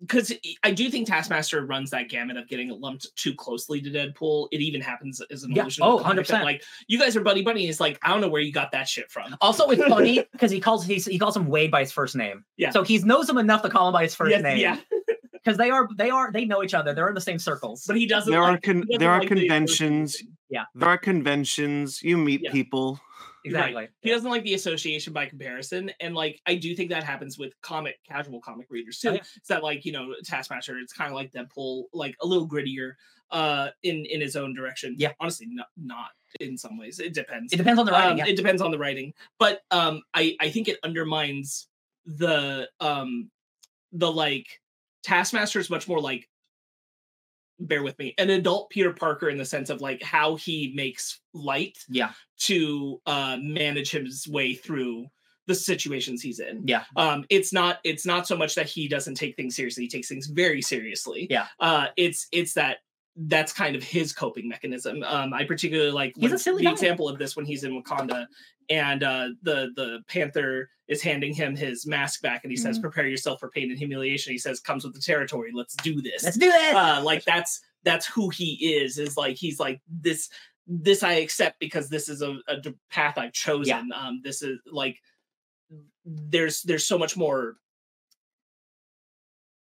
[0.00, 0.32] because
[0.62, 4.48] I do think Taskmaster runs that gamut of getting lumped too closely to Deadpool.
[4.52, 5.62] It even happens as an Yeah.
[5.62, 5.82] illusion.
[5.84, 6.44] Oh, of Oh, the comic that, 100%.
[6.44, 7.66] Like you guys are buddy buddy.
[7.66, 9.36] It's like I don't know where you got that shit from.
[9.40, 12.44] Also, it's funny because he calls he's, he calls him Wade by his first name.
[12.56, 12.70] Yeah.
[12.70, 14.58] So he knows him enough to call him by his first Yes, name.
[14.58, 14.78] yeah,
[15.32, 16.92] Because they are they are they know each other.
[16.94, 17.84] They're in the same circles.
[17.86, 18.30] but he doesn't.
[18.30, 20.14] There are con- doesn't there are like the conventions.
[20.14, 20.34] association.
[20.74, 22.02] There are conventions.
[22.02, 22.52] You meet Yeah.
[22.52, 23.00] people.
[23.44, 23.88] Exactly.
[24.00, 27.52] He doesn't like the association by comparison, and like I do think that happens with
[27.62, 29.10] comic casual comic readers too.
[29.10, 29.22] Oh, yeah.
[29.36, 32.92] It's that like you know Taskmaster, it's kind of like Deadpool, like a little grittier,
[33.30, 34.94] uh, in in his own direction.
[34.98, 35.12] Yeah.
[35.20, 37.00] honestly, not not in some ways.
[37.00, 37.52] It depends.
[37.52, 38.12] It depends on the writing.
[38.12, 38.26] Um, yeah.
[38.26, 41.68] It depends on the writing, but um, I I think it undermines
[42.06, 43.30] the um
[43.92, 44.60] the like
[45.02, 46.28] Taskmaster is much more like
[47.60, 51.20] bear with me an adult Peter Parker in the sense of like how he makes
[51.34, 52.12] light yeah.
[52.38, 55.06] to uh manage his way through
[55.46, 56.84] the situations he's in Yeah.
[56.96, 60.08] um it's not it's not so much that he doesn't take things seriously he takes
[60.08, 61.46] things very seriously Yeah.
[61.58, 62.78] uh it's it's that
[63.16, 66.72] that's kind of his coping mechanism um i particularly like He's a silly the guy.
[66.72, 68.26] example of this when he's in wakanda
[68.70, 72.82] and uh the the panther is handing him his mask back and he says Mhm.
[72.82, 76.24] prepare yourself for pain and humiliation he says comes with the territory let's do this
[76.24, 76.74] Let's do this.
[76.74, 80.28] uh like that's that's who he is is like he's like this
[80.66, 82.38] this i accept because this is a
[82.90, 84.98] path i've chosen um this is like
[86.04, 87.56] there's there's so much more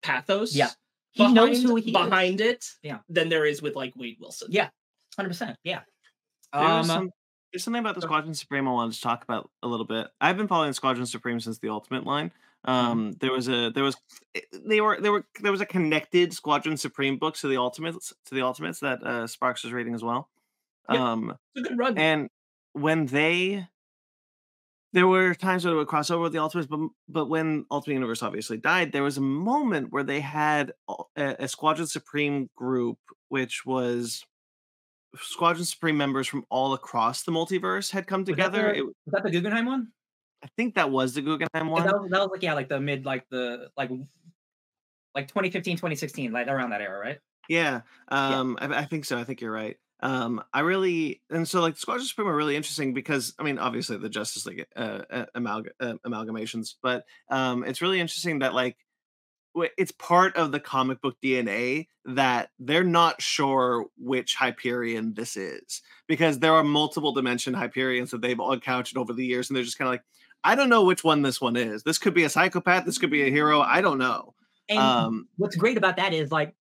[0.03, 0.71] pathos Yeah.
[1.12, 1.92] he knows who he is.
[1.92, 2.99] behind it Yeah.
[3.09, 4.68] than there is with like wade wilson Yeah.
[5.16, 5.59] Hundred percent.
[5.64, 5.81] Yeah.
[6.53, 7.11] There's, Um, some,
[7.53, 10.09] there's something about the Squadron Supreme I wanted to talk about a little bit.
[10.21, 12.33] I've been following Squadron Supreme since the Ultimate line.
[12.67, 12.71] Mm-hmm.
[12.71, 13.97] Um, there was a there was
[14.35, 18.13] eh, they were they were there was a connected Squadron Supreme book to the Ultimates
[18.27, 20.29] to the Ultimates that uh, Sparks was reading as well.
[20.91, 21.01] Yep.
[21.01, 22.29] Um, it's a good run and
[22.73, 23.67] when they
[24.95, 27.95] there were times where it would cross over with the ultimates but but when ultimate
[27.95, 32.99] universe obviously died there was a moment where they had a, a squadron supreme group
[33.29, 34.25] which was
[35.16, 39.23] squadron supreme members from all across the multiverse had come that together the- Was that
[39.25, 39.88] the Guggenheim one?
[40.44, 42.79] i think that was the guggenheim one That was, that was like yeah, like the
[42.81, 43.90] mid like the like
[45.14, 47.18] like 2015, 2016, like around that era, right?
[47.49, 49.18] Yeah, um, I, I think so.
[49.18, 49.77] I think you're right.
[50.01, 53.97] Um, I really and so like Squadron Supreme are really interesting because I mean, obviously
[53.97, 58.77] the Justice League uh, amalg- uh, amalgamations, but um, it's really interesting that like
[59.62, 65.83] it's part of the comic book DNA that they're not sure which Hyperion this is
[66.07, 69.64] because there are multiple dimension Hyperions that they've all encountered over the years, and they're
[69.64, 70.05] just kind of like,
[70.44, 71.83] I don't know which one this one is.
[71.83, 72.85] This could be a psychopath.
[72.85, 73.61] This could be a hero.
[73.61, 74.35] I don't know.
[74.68, 76.55] And Um, what's great about that is like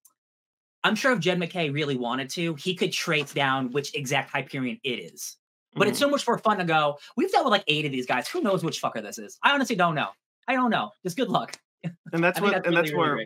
[0.83, 4.79] I'm sure if Jed MacKay really wanted to, he could trace down which exact Hyperion
[4.83, 5.37] it is.
[5.75, 6.97] But it's so much more fun to go.
[7.15, 8.27] We've dealt with like eight of these guys.
[8.29, 9.37] Who knows which fucker this is?
[9.43, 10.09] I honestly don't know.
[10.47, 10.91] I don't know.
[11.03, 11.59] Just good luck.
[11.83, 13.25] And that's what that's and really, that's where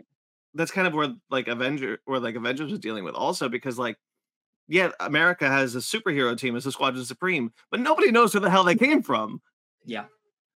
[0.54, 3.96] that's kind of where like Avenger or like Avengers was dealing with also because like
[4.68, 8.50] yeah, America has a superhero team as the Squadron Supreme, but nobody knows where the
[8.50, 9.42] hell they came from.
[9.84, 10.04] Yeah.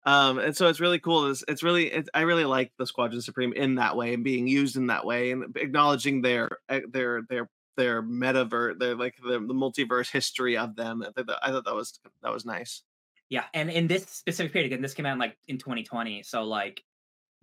[0.06, 1.30] Um, and so it's really cool.
[1.30, 4.46] It's, it's really it's, I really like the Squadron Supreme in that way and being
[4.46, 9.32] used in that way and acknowledging their uh, their their their metaverse, their like the,
[9.32, 11.02] the multiverse history of them.
[11.02, 12.82] I thought that, I thought that was that was nice.
[13.30, 16.22] Yeah, and in this specific period, again, this came out in, like in 2020.
[16.22, 16.84] So like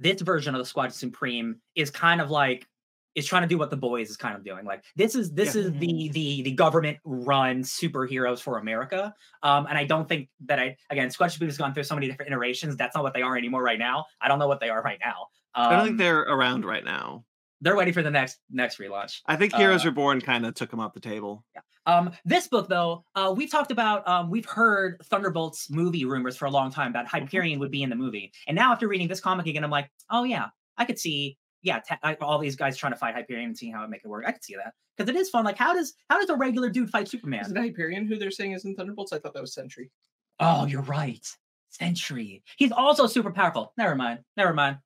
[0.01, 2.67] this version of the Squad Supreme is kind of like
[3.13, 4.65] is trying to do what the boys is kind of doing.
[4.65, 5.63] Like this is this Yeah.
[5.63, 9.13] is the the the government run superheroes for America.
[9.43, 12.07] Um, and I don't think that I again Squad Supreme has gone through so many
[12.07, 12.77] different iterations.
[12.77, 14.05] That's not what they are anymore right now.
[14.21, 15.27] I don't know what they are right now.
[15.55, 17.25] Um, I don't think they're around right now.
[17.62, 19.19] They're waiting for the next next relaunch.
[19.28, 21.45] I think Heroes uh, Reborn kind of took them off the table.
[21.88, 26.45] Um, this book, though, uh, we've talked about, um, we've heard Thunderbolts movie rumors for
[26.45, 28.32] a long time about Hyperion would be in the movie.
[28.47, 30.47] And now, after reading this comic again, I'm like, oh, yeah,
[30.78, 33.74] I could see, yeah, ta- I- all these guys trying to fight Hyperion and seeing
[33.74, 34.26] how it make it work.
[34.28, 35.43] I could see that because it is fun.
[35.43, 37.41] Like, how does how does a regular dude fight Superman?
[37.41, 37.65] is Superman?
[37.65, 39.89] it hyperion who they're saying is in thunderbolts i thought that was sentry
[40.39, 41.26] Oh, you're right,
[41.69, 42.43] Sentry.
[42.58, 43.74] He's also super powerful.
[43.78, 44.19] Never mind.
[44.38, 44.78] Never mind.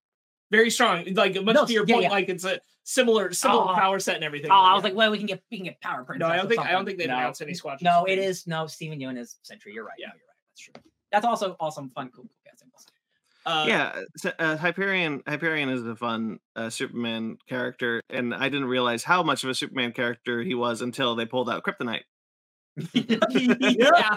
[0.52, 2.10] Very strong like much No, to your yeah, point yeah.
[2.12, 3.76] like it's a similar similar Oh.
[3.76, 4.90] power set and everything Oh, I was yeah.
[4.90, 6.20] like, well, we can get we can get Power Princess.
[6.28, 7.18] no i don't think i don't think they've No.
[7.18, 8.48] announced any squadron No, it Supremes.
[8.48, 9.74] no Steven Yeun is Sentry.
[9.74, 9.96] You're right.
[9.98, 10.08] Yeah.
[10.08, 10.36] Yeah, you're right.
[10.52, 10.74] That's true.
[11.12, 12.70] That's also awesome, fun, cool, cool casting.
[13.46, 15.22] uh, yeah, so, uh, Hyperion.
[15.28, 19.54] Hyperion is a fun uh, Superman character, and I didn't realize how much of a
[19.56, 22.02] Superman character he was until they pulled out Kryptonite.
[22.94, 24.16] yeah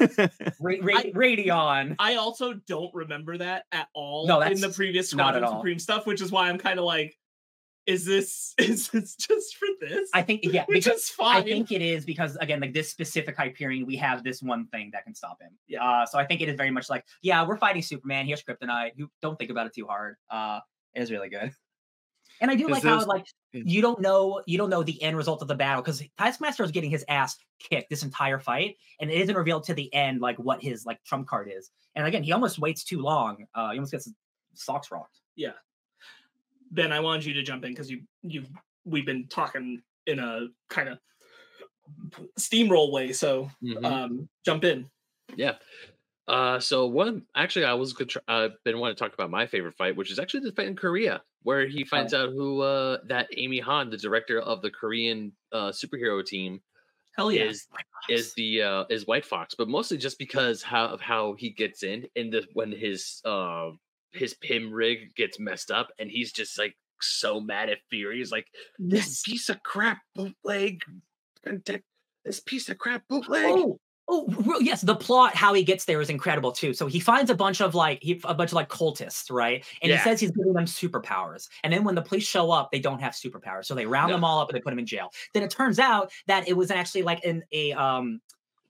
[0.60, 1.96] Ra- ra- Radion.
[1.98, 5.44] I also don't remember that at all No, in the that's previous not at Squadron
[5.44, 5.60] all.
[5.60, 7.16] Supreme stuff, which is why I'm kind of like,
[7.86, 10.08] is this is this just for this?
[10.14, 11.36] I think yeah, which because is fine.
[11.36, 14.90] I think it is because again, like this specific Hyperion, we have this one thing
[14.94, 15.50] that can stop him.
[15.68, 15.84] Yeah.
[15.84, 18.26] Uh, so I think it is very much like, yeah, we're fighting Superman.
[18.26, 18.92] Here's Kryptonite.
[18.96, 20.16] You don't think about it too hard.
[20.30, 20.60] Uh,
[20.94, 21.52] it is really good.
[22.40, 23.30] And I do 'Cause like how those- like yeah.
[23.54, 26.70] You don't know you don't know the end result of the battle because Taskmaster is
[26.72, 30.36] getting his ass kicked this entire fight, and it isn't revealed to the end like
[30.38, 31.70] what his like trump card is.
[31.94, 33.46] And again, he almost waits too long.
[33.54, 34.14] Uh, he almost gets his
[34.54, 35.20] socks rocked.
[35.36, 35.52] Yeah.
[36.70, 38.44] Ben, I wanted you to jump in because you you
[38.84, 40.98] we've been talking in a kind of
[42.38, 43.12] steamroll way.
[43.12, 43.84] So Mhm.
[43.84, 44.90] um jump in.
[45.36, 45.56] Yeah.
[46.26, 49.46] Uh, so one actually, I was gonna tr- uh, been wanting to talk about my
[49.46, 52.98] favorite fight, which is actually the fight in Korea, where he finds out who uh
[53.06, 56.60] that Ami Han, the director of the Korean uh superhero team,
[57.16, 57.44] Hell yeah.
[57.44, 57.68] is
[58.08, 61.82] is the uh is White Fox, but mostly just because how of how he gets
[61.82, 63.70] in and the when his uh
[64.12, 68.18] his Pym rig gets messed up and he's just like so mad at Fury.
[68.18, 68.46] He's like,
[68.78, 70.82] this piece of crap bootleg
[72.24, 73.44] this piece of crap bootleg.
[73.46, 73.78] Oh,
[74.08, 74.82] oh, yes.
[74.82, 76.74] The plot, how he gets there, is incredible too.
[76.74, 79.64] So he finds a bunch of like he, a bunch of like cultists, right?
[79.82, 79.96] And Yeah.
[79.96, 81.48] he says he's giving them superpowers.
[81.62, 84.16] And then when the police show up, they don't have superpowers, so they round No.
[84.16, 85.10] them all up and they put them in jail.
[85.32, 88.20] Then it turns out that it was actually like in a um,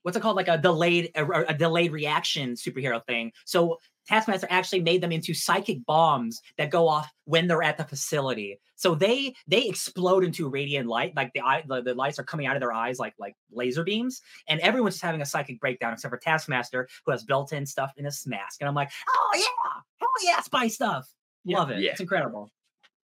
[0.03, 0.37] what's it called?
[0.37, 3.33] Like a delayed a, a delayed reaction superhero thing.
[3.45, 7.85] So Taskmaster actually made them into psychic bombs that go off when they're at the
[7.85, 8.61] facility.
[8.77, 12.47] So they they explode into radiant light, like the eye the, the lights are coming
[12.47, 15.93] out of their eyes like like laser beams, and everyone's just having a psychic breakdown
[15.93, 18.61] except for Taskmaster, who has built-in stuff in his mask.
[18.61, 21.09] And I'm like, oh yeah, hell yeah, spy stuff.
[21.45, 21.59] Yeah.
[21.59, 21.81] Love it.
[21.81, 21.93] Yeah.
[21.93, 22.51] It's incredible.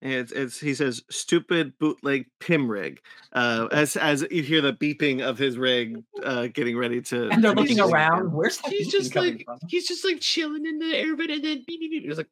[0.03, 3.01] It's it's he says stupid bootleg Pym rig.
[3.33, 7.29] Uh, as as you hear the beeping of his rig uh, getting ready to.
[7.29, 7.93] And they're looking begin.
[7.93, 8.33] around.
[8.33, 9.59] Where's that he's just like from?
[9.69, 12.05] he's just like chilling in the air, but and then beep, beep, beep.
[12.07, 12.29] It's like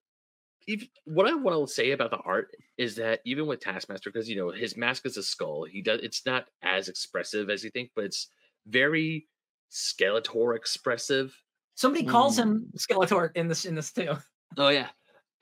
[0.66, 4.28] if, what I want to say about the art is that even with Taskmaster, because
[4.28, 7.70] you know his mask is a skull, he does it's not as expressive as you
[7.70, 8.28] think, but it's
[8.66, 9.26] very
[9.70, 11.34] Skeletor expressive.
[11.74, 12.80] Somebody calls him Mm.
[12.80, 14.16] Skeletor in this in this too.
[14.56, 14.88] Oh yeah,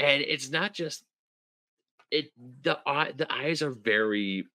[0.00, 1.04] and it's not just
[2.10, 2.30] it.
[2.62, 4.46] The eye, the eyes are very.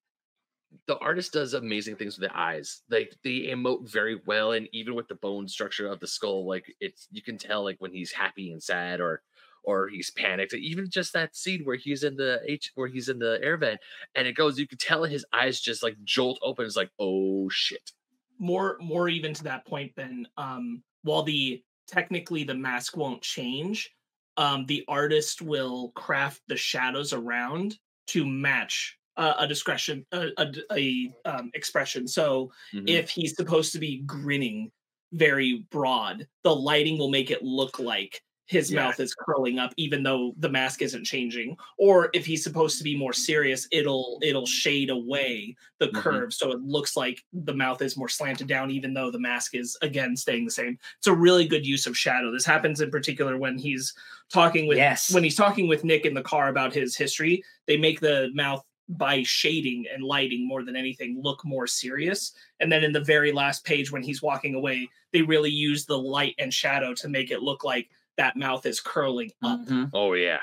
[0.88, 2.82] The artist does amazing things with the eyes.
[2.90, 6.66] Like they emote very well, and even with the bone structure of the skull, like
[6.80, 9.22] it's you can tell like when he's happy and sad, or
[9.64, 10.54] or he's panicked.
[10.54, 13.80] Even just that scene where he's in the H, where he's in the air vent,
[14.16, 16.66] and it goes, you can tell his eyes just like jolt open.
[16.66, 17.92] It's like, oh shit.
[18.40, 23.92] more more even to that point than um while the technically the mask won't change
[24.38, 31.52] um the artist will craft the shadows around to match uh, a discretion a um,
[31.54, 32.90] expression so Mhm.
[32.90, 34.72] if he's supposed to be grinning
[35.14, 38.86] very broad the lighting will make it look like his Yeah.
[38.86, 42.84] mouth is curling up even though the mask isn't changing or if he's supposed to
[42.84, 45.94] be more serious it'll it'll shade away the Mhm.
[46.02, 49.56] curve so it looks like the mouth is more slanted down even though the mask
[49.56, 52.90] is again staying the same it's a really good use of shadow this happens in
[52.92, 53.94] particular when he's
[54.34, 55.14] talking with Yes.
[55.14, 58.64] when he's talking with nick in the car about his history they make the mouth
[58.90, 63.32] by shading and lighting more than anything look more serious and then in the very
[63.32, 67.32] last page when he's walking away they really use the light and shadow to make
[67.32, 69.90] it look like that mouth is curling up Mhm.
[69.94, 70.40] Oh yeah.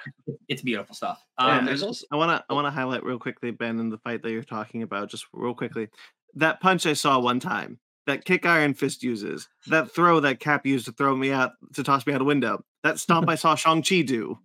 [0.49, 1.23] It's beautiful stuff.
[1.39, 3.91] Yeah, Um, there's also- I want to I want to highlight real quickly, Ben, in
[3.91, 5.89] the fight that you're talking about, just real quickly.
[6.35, 10.67] That punch I saw one time, that kick Iron Fist uses, that throw that Cap
[10.67, 13.55] used to throw me out to toss me out a window, that stomp I saw
[13.55, 14.39] Shang Chi do,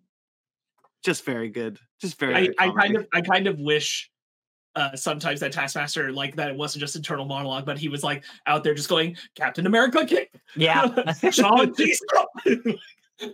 [1.03, 2.35] just very good, just very.
[2.35, 4.09] I, good I kind of I kind of wish
[4.75, 8.23] uh sometimes that Taskmaster like that it wasn't just internal monologue, but he was like
[8.47, 10.33] out there just going, Captain America kick.
[10.55, 11.11] yeah.
[11.31, 11.95] Sean P.
[13.23, 13.33] Strong."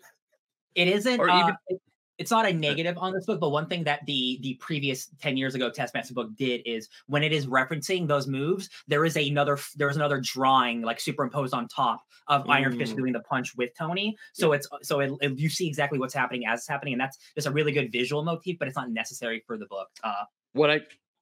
[0.75, 1.19] It isn't.
[1.19, 1.81] Or uh, even- it-
[2.17, 5.37] it's not a negative on this book, but one thing that the the previous ten
[5.37, 9.57] years ago Taskmaster book did is when it is referencing those moves, there is another
[9.77, 12.97] there is another drawing like superimposed on top of Iron Fist Mm.
[12.97, 14.17] doing the punch with Tony.
[14.33, 17.17] So it's so it, it- you see exactly what's happening as it's happening, and that's
[17.35, 19.87] just a really good visual motif, but it's not necessary for the book.
[20.03, 20.81] Uh, what I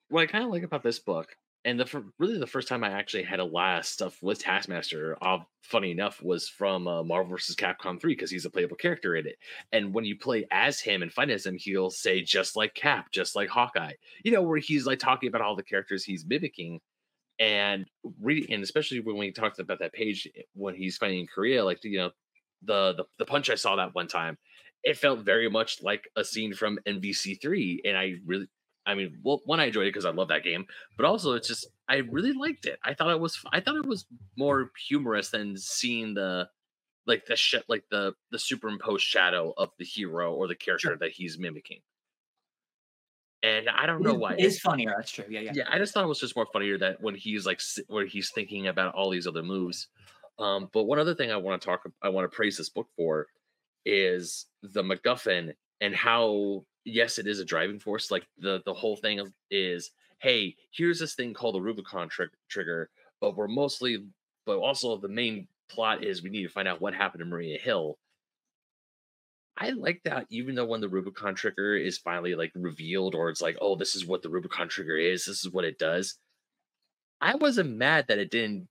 [0.10, 2.92] what I kind of like about this book, and the really the first time I
[2.92, 7.32] actually had a lot of stuff with Taskmaster, uh, funny enough, was from uh, Marvel
[7.32, 7.58] vs.
[7.58, 9.36] Capcom 3 because he's a playable character in it.
[9.74, 13.12] And when you play as him and fight as him, he'll say just like Cap,
[13.12, 16.80] just like Hawkeye, you know, where he's like talking about all the characters he's mimicking.
[17.38, 17.86] And
[18.22, 21.66] really, and especially when we talked about that page eh, when he's fighting in Korea,
[21.66, 22.12] like you know,
[22.64, 24.38] the the, the punch I saw that one time,
[24.84, 28.48] it felt very much like a scene from MvC3, and I really
[28.88, 30.66] I mean, well, one, I enjoyed it because I love that game,
[30.96, 32.80] but also it's just I really liked it.
[32.84, 34.06] I thought it was I thought it was
[34.38, 36.50] more humorous than seeing the
[37.06, 41.12] like the shit like the the superimposed shadow of the hero or the character that
[41.12, 41.82] he's mimicking.
[43.44, 44.34] And I don't know why.
[44.34, 44.94] it is funnier.
[44.98, 45.26] That's true.
[45.30, 45.52] Yeah, yeah.
[45.54, 48.32] yeah, I just thought it was just more funnier that when he's like where he's
[48.32, 49.88] thinking about all these other moves.
[50.40, 52.88] Um, but one other thing I want to talk, I want to praise this book
[52.96, 53.28] for,
[53.86, 58.10] is the MacGuffin and how yes, it is a driving force.
[58.12, 59.22] Like the the whole thing
[59.52, 62.90] is, hey, here's this thing called the Rubicon tr- trigger,
[63.22, 64.06] but we're mostly,
[64.46, 67.60] but also the main plot is we need to find out what happened to Maria
[67.60, 67.98] Hill.
[69.58, 73.42] I like that, even though when the Rubicon trigger is finally like revealed, or it's
[73.42, 76.18] like, oh, this is what the Rubicon trigger is, this is what it does.
[77.20, 78.68] I wasn't mad that it didn't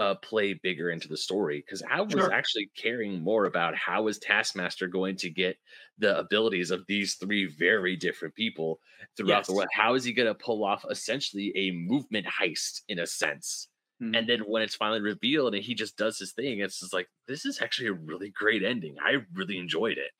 [0.00, 2.32] uh, play bigger into the story because I was Sure.
[2.32, 5.56] actually caring more about how is Taskmaster going to get
[5.98, 8.80] the abilities of these three very different people
[9.16, 9.68] throughout the world.
[9.74, 13.68] How is he going to pull off essentially a movement heist in a sense?
[14.00, 14.14] Hmm.
[14.14, 17.08] And then when it's finally revealed and he just does his thing, it's just like
[17.28, 18.96] this is actually a really great ending.
[19.04, 20.12] I really enjoyed it.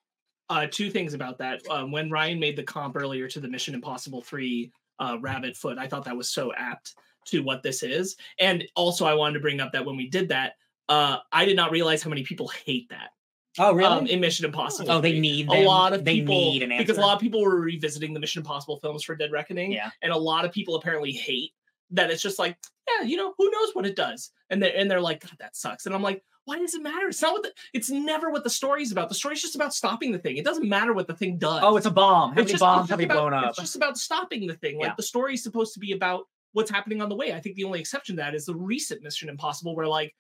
[0.51, 1.63] uh, two things about that.
[1.71, 5.79] Um, when Ryan made the comp earlier to the Mission Impossible 3 uh, Rabbit Foot,
[5.79, 6.95] I thought that was so apt
[7.31, 8.17] to what this is.
[8.39, 10.55] And also, I wanted to bring up that when we did that,
[10.89, 13.11] uh, I did not realize how many people hate that
[13.59, 13.87] Oh, really?
[13.89, 14.91] um, in Mission Impossible.
[14.91, 15.21] oh, they 3.
[15.21, 16.85] need a lot of they people need an answer.
[16.85, 19.91] because a lot of people were revisiting the Mission Impossible films for Dead Reckoning, Yeah.
[20.03, 21.53] and a lot of people apparently hate
[21.93, 22.57] that it's just like,
[22.89, 25.57] yeah, you know, who knows what it does, and they and they're like, God, that
[25.57, 27.07] sucks, and I'm like, why does it matter?
[27.09, 29.09] It's not what the, it's never what the story's about.
[29.09, 30.37] The story's just about stopping the thing.
[30.39, 31.61] It doesn't matter what the thing does.
[31.63, 32.31] Oh, it's a bomb.
[32.31, 33.51] How It's many just- bombs have you about- blown up?
[33.51, 34.79] It's just about stopping the thing.
[34.79, 34.95] Like Yeah.
[34.97, 37.33] the story's supposed to be about what's happening on the way.
[37.33, 40.15] I think the only exception to that is the recent Mission Impossible, where like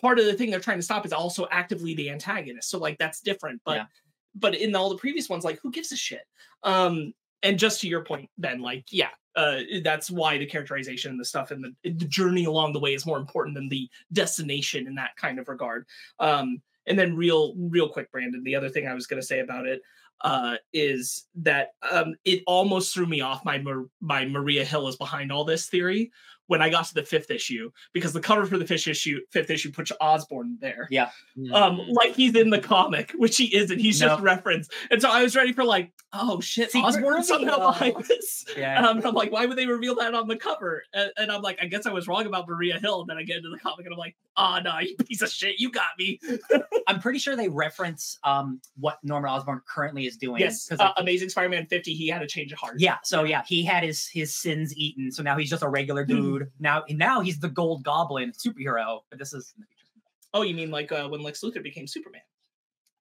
[0.00, 2.70] part of the thing they're trying to stop is also actively the antagonist.
[2.70, 3.60] So like that's different.
[3.64, 3.86] But Yeah.
[4.34, 6.24] but in all the previous ones, like who gives a shit?
[6.62, 7.12] Um,
[7.42, 11.24] and just to your point, Ben, like yeah, uh, that's why the characterization and the
[11.24, 14.94] stuff and the, the journey along the way is more important than the destination in
[14.94, 15.86] that kind of regard.
[16.18, 19.40] Um, and then real real quick, Brandon, the other thing I was going to say
[19.40, 19.82] about it
[20.22, 23.62] uh, is that um, it almost threw me off my
[24.00, 26.10] my Maria Hill is behind all this theory
[26.48, 29.50] when I got to the fifth issue because the cover for the fifth issue fifth
[29.50, 31.10] issue puts Osborn there, Yeah.
[31.52, 33.78] um, like he's in the comic, which he isn't.
[33.78, 34.24] He's just No.
[34.24, 37.70] referenced, and so I was ready for like, oh shit, Secret Osborn somehow reveal.
[37.72, 38.44] behind this.
[38.56, 38.86] Yeah.
[38.86, 40.82] Um, I'm like, why would they reveal that on the cover?
[40.94, 43.00] And, and I'm like, I guess I was wrong about Maria Hill.
[43.00, 45.30] And then I get into the comic and I'm like, oh no, you piece of
[45.30, 46.20] shit, you got me.
[46.86, 50.40] I'm pretty sure they reference um what Norman Osborn currently is doing.
[50.40, 52.76] Yes, uh, Amazing Spider-Man 50, he had a change of heart.
[52.78, 52.96] yeah.
[53.04, 55.10] So yeah, he had his his sins eaten.
[55.12, 56.12] So now he's just a regular Hmm.
[56.38, 56.50] Dude.
[56.58, 59.00] now now he's the Gold Goblin superhero.
[59.10, 59.86] But this is in the future.
[60.34, 62.22] Oh, you mean like uh, when Lex Luthor became Superman?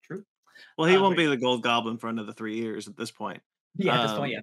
[0.03, 0.23] True.
[0.77, 3.41] Well, he Uh, won't be the Gold Goblin for another three years at this point.
[3.75, 3.99] Yeah.
[3.99, 4.39] At this point, Um, yeah.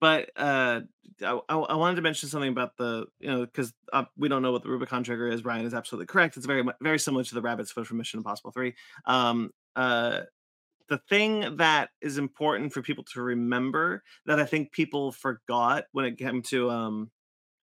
[0.00, 0.80] But uh,
[1.22, 4.42] I, I I wanted to mention something about the you know because uh, we don't
[4.42, 5.44] know what the Rubicon trigger is.
[5.44, 6.36] Ryan is absolutely correct.
[6.36, 8.74] It's very very similar to the Rabbit's Foot from Mission Impossible Three.
[9.06, 10.20] Um, uh,
[10.88, 16.04] the thing that is important for people to remember that I think people forgot when
[16.04, 17.10] it came to um,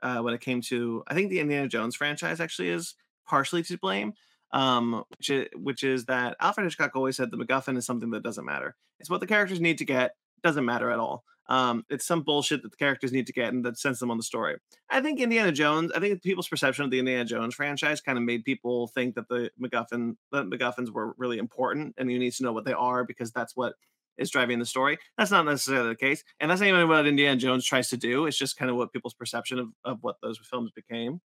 [0.04, 2.95] uh, when it came to I think the Indiana Jones franchise actually is
[3.28, 4.14] partially to blame.
[4.51, 8.22] Um, which is, which is that Alfred Hitchcock always said the MacGuffin is something that
[8.22, 8.76] doesn't matter.
[8.99, 10.12] It's what the characters need to get.
[10.43, 11.24] Doesn't matter at all.
[11.49, 14.18] Um, it's some bullshit that the characters need to get and that sends them on
[14.18, 14.58] the story.
[14.89, 15.91] I think Indiana Jones.
[15.93, 19.28] I think people's perception of the Indiana Jones franchise kind of made people think that
[19.28, 23.04] the MacGuffin, the MacGuffins were really important, and you need to know what they are
[23.04, 23.74] because that's what
[24.18, 24.97] is driving the story.
[25.18, 28.26] That's not necessarily the case, and that's not even what Indiana Jones tries to do.
[28.26, 31.22] It's just kind of what people's perception of, of what those films became.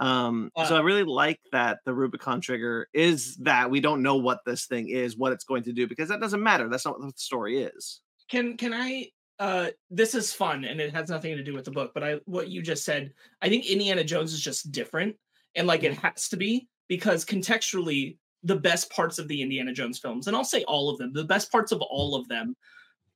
[0.00, 4.16] Um, so Uh, I really like that the Rubicon trigger is that we don't know
[4.16, 6.68] what this thing is, what it's going to do, because that doesn't matter.
[6.68, 8.00] That's not what the story is.
[8.30, 9.08] Can can I
[9.38, 12.20] uh this is fun and it has nothing to do with the book, but I
[12.24, 15.16] what you just said, I think Indiana Jones is just different
[15.54, 19.98] and like it has to be because contextually the best parts of the Indiana Jones
[19.98, 22.56] films, and I'll say all of them, the best parts of all of them,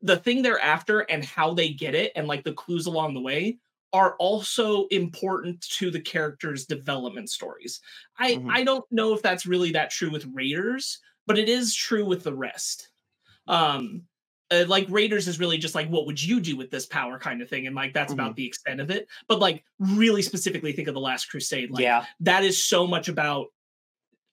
[0.03, 3.21] the thing they're after and how they get it and like the clues along the
[3.21, 3.59] way
[3.93, 7.81] are also important to the characters' development stories.
[8.19, 8.51] I Mhm.
[8.51, 12.23] I don't know if that's really that true with Raiders, but it is true with
[12.23, 12.91] the rest.
[13.47, 14.07] Um
[14.49, 17.43] uh, like Raiders is really just like what would you do with this power kind
[17.43, 19.09] of thing and like that's about the extent of it.
[19.27, 22.05] But like really specifically think of the Last Crusade like yeah.
[22.21, 23.49] that is so much about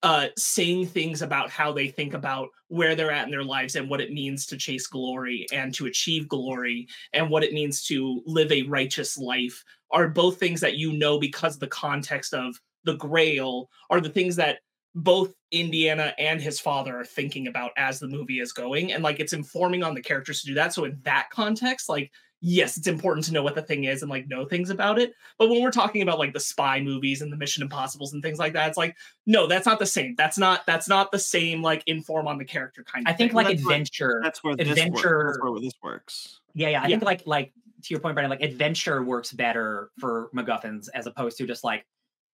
[0.03, 3.89] uh saying things about how they think about where they're at in their lives and
[3.89, 8.21] what it means to chase glory and to achieve glory and what it means to
[8.25, 12.95] live a righteous life are both things that you know because the context of the
[12.95, 14.59] grail are the things that
[14.95, 18.91] both Indiana and his father are thinking about as the movie is going.
[18.91, 20.73] And like it's informing on the characters to do that.
[20.73, 22.11] So in that context like
[22.45, 25.13] yes it's important to know what the thing is and like know things about it
[25.39, 28.37] but when we're talking about like the spy movies and the mission impossibles and things
[28.37, 28.93] like that it's like
[29.25, 32.43] no that's not the same that's not that's not the same like inform on the
[32.43, 33.35] character kind of I think thing.
[33.37, 34.19] like that's what- adventure.
[34.21, 34.79] That's where this works.
[34.79, 36.39] Adventure- That's where this works.
[36.53, 36.81] Yeah, yeah.
[36.81, 36.97] I Yeah.
[36.97, 41.37] think like like to your point, Brandon, like adventure works better for MacGuffins as opposed
[41.37, 41.85] to just like,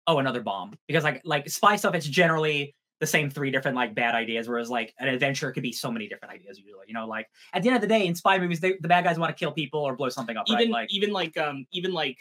[0.07, 0.73] oh, another bomb.
[0.87, 4.69] Because like like spy stuff, it's generally the same three different like bad ideas, whereas
[4.69, 6.85] like an adventure could be so many different ideas usually.
[6.87, 9.03] You know, like at the end of the day, in spy movies, they, the bad
[9.03, 10.45] guys want to kill people or blow something up.
[10.47, 10.69] even right?
[10.69, 12.17] Like even like um even like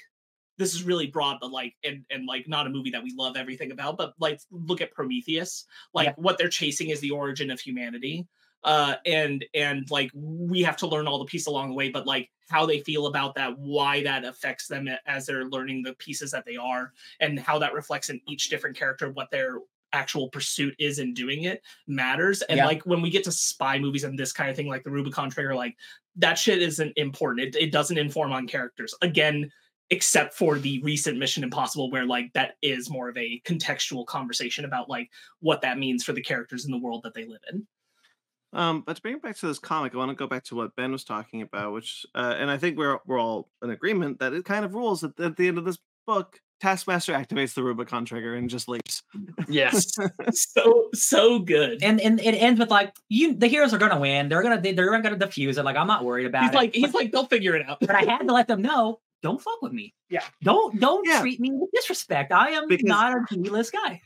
[0.58, 3.36] this is really broad but like and and like not a movie that we love
[3.36, 5.64] everything about but like look at prometheus
[5.94, 6.14] like Yeah.
[6.16, 8.26] what they're chasing is the origin of humanity
[8.64, 12.08] uh and and like we have to learn all the pieces along the way but
[12.08, 16.32] like how they feel about that why that affects them as they're learning the pieces
[16.32, 19.58] that they are and how that reflects in each different character what their
[19.92, 22.42] actual pursuit is in doing it matters.
[22.42, 22.66] And Yeah.
[22.66, 25.30] like when we get to spy movies and this kind of thing like the rubicon
[25.30, 25.76] trigger like
[26.16, 27.54] that shit isn't important.
[27.54, 29.50] It, it doesn't inform on characters again
[29.90, 34.64] except for the recent mission impossible where like that is more of a contextual conversation
[34.64, 35.10] about like
[35.40, 37.66] what that means for the characters in the world that they live in.
[38.52, 40.54] Um, but to bring it back to this comic, I want to go back to
[40.54, 44.20] what Ben was talking about, which, uh, and I think we're we're all in agreement
[44.20, 47.62] that it kind of rules that at the end of this book, Taskmaster activates the
[47.62, 49.02] Rubicon trigger and just leaves.
[49.48, 49.92] Yes.
[50.32, 54.28] so so good and and it ends with like you the heroes are gonna win.
[54.28, 55.64] They're gonna they, they're gonna defuse it.
[55.64, 56.54] Like I'm not worried about he's it.
[56.54, 59.00] like he's but, like they'll figure it out but I had to let them know.
[59.22, 59.94] Don't fuck with me.
[60.10, 60.24] Yeah.
[60.42, 61.20] Don't don't Yeah.
[61.20, 62.32] treat me with disrespect.
[62.32, 64.00] I am Because- not a D-list guy.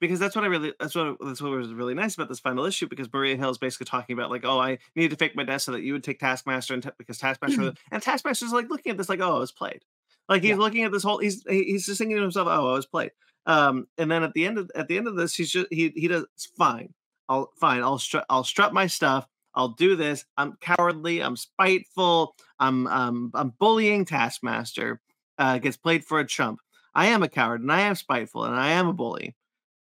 [0.00, 2.66] because that's what I really that's what that's what was really nice about this final
[2.66, 5.44] issue because Maria Hill is basically talking about like oh I needed to fake my
[5.44, 7.68] death so that you would take Taskmaster and ta- because Taskmaster hmm.
[7.90, 9.82] and Taskmaster's like looking at this like oh I was played
[10.28, 10.56] like he's Yeah.
[10.56, 13.10] looking at this whole he's he's just thinking to himself oh I was played.
[13.46, 15.90] Um and then at the end of at the end of this he's just he
[15.94, 16.24] he does
[16.56, 16.92] fine.
[17.28, 19.26] I'll fine I'll strut I'll strut my stuff.
[19.54, 20.24] I'll do this.
[20.36, 21.20] I'm cowardly.
[21.22, 22.34] I'm spiteful.
[22.58, 25.00] I'm um I'm bullying Taskmaster.
[25.38, 26.60] Uh gets played for a chump.
[26.94, 29.34] I am a coward and I am spiteful and I am a bully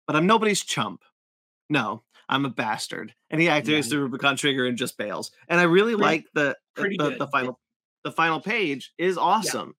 [0.07, 1.03] but I'm nobody's chump.
[1.69, 3.13] No, I'm a bastard.
[3.29, 5.31] And he activates the Rubicon trigger and just bails.
[5.47, 7.59] And I really Pretty- like the the, the, the final
[8.03, 9.75] the final page is awesome.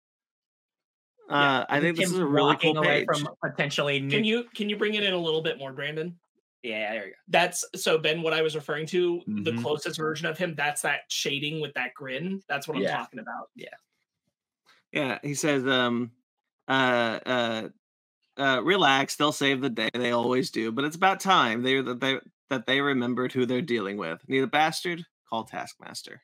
[1.30, 3.20] Uh, I think this Him is a really cool away page.
[3.22, 4.08] from potentially.
[4.08, 6.18] can you can you bring it in a little bit more brandon
[6.62, 7.16] Yeah, there you go.
[7.28, 9.62] that's so ben what i was referring to the Mhm.
[9.62, 12.96] closest version of him that's that shading with that grin that's what i'm Yeah.
[12.96, 13.68] talking about Yeah,
[14.92, 16.10] Yeah, he says, um,
[16.68, 17.68] uh, uh,
[18.36, 19.14] uh, relax.
[19.16, 19.90] They'll save the day.
[19.94, 20.72] They always do.
[20.72, 22.18] But it's about time they that they
[22.48, 24.20] that they remembered who they're dealing with.
[24.28, 25.04] Need a bastard?
[25.28, 26.20] Call Taskmaster.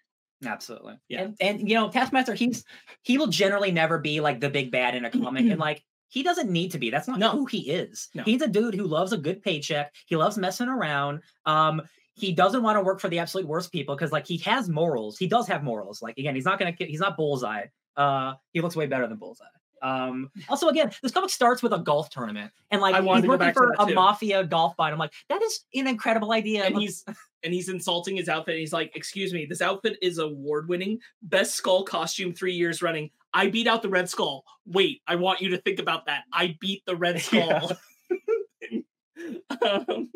[0.46, 0.94] Absolutely.
[1.08, 1.22] Yeah.
[1.22, 2.64] And, and you know, Taskmaster, he's
[3.02, 6.22] he will generally never be like the big bad in a comic, and like he
[6.22, 6.90] doesn't need to be.
[6.90, 7.30] That's not No.
[7.32, 8.08] who he is.
[8.14, 8.22] No.
[8.22, 9.92] He's a dude who loves a good paycheck.
[10.06, 11.20] He loves messing around.
[11.46, 11.82] Um,
[12.14, 15.18] he doesn't want to work for the absolute worst people because like he has morals.
[15.18, 16.00] He does have morals.
[16.00, 17.66] Like again, he's not gonna he's not bullseye.
[17.96, 19.44] Uh, he looks way better than bullseye.
[19.82, 23.74] Um, also again, this comic starts with a golf tournament, and like he's working for
[23.78, 23.94] a too.
[23.94, 24.92] mafia golf fight.
[24.92, 26.64] I'm like, that is an incredible idea.
[26.64, 27.04] and he's
[27.46, 28.54] and he's insulting his outfit.
[28.54, 32.82] And He's like, "Excuse me, this outfit is award winning, best skull costume three years
[32.82, 33.10] running.
[33.32, 34.44] I beat out the Red Skull.
[34.66, 36.24] Wait, I want you to think about that.
[36.32, 37.72] I beat the Red Skull.
[39.62, 40.10] um,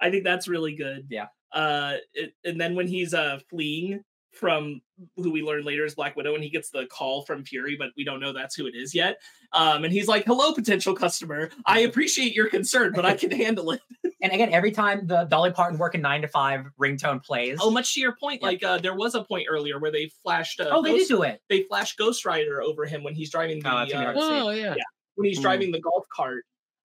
[0.00, 1.06] I think that's really good.
[1.10, 1.26] Yeah.
[1.52, 4.04] Uh, it, and then when he's uh fleeing
[4.38, 4.80] from
[5.16, 7.90] who we learn later is Black Widow, and he gets the call from Fury, but
[7.96, 9.20] we don't know that's who it is yet.
[9.52, 11.50] Um, and he's like, "Hello, potential customer.
[11.66, 13.80] I appreciate your concern, but I can handle it."
[14.22, 17.94] and again, every time the Dolly Parton working nine to five ringtone plays, Oh, much
[17.94, 18.48] to your point, Yeah.
[18.48, 20.60] like uh, there was a point earlier where they flashed.
[20.60, 21.40] Uh, oh, they Ghost, did do it.
[21.48, 24.20] They flashed Ghost Rider over him when he's driving the Oh, that's gonna be uh,
[24.22, 24.40] hard to see.
[24.46, 24.74] Oh yeah.
[25.16, 25.42] when he's Mm.
[25.42, 26.44] driving the golf cart.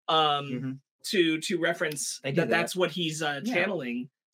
[0.08, 0.78] Um, Mhm.
[1.10, 2.48] to to reference that that.
[2.48, 3.66] that's what he's uh, Yeah.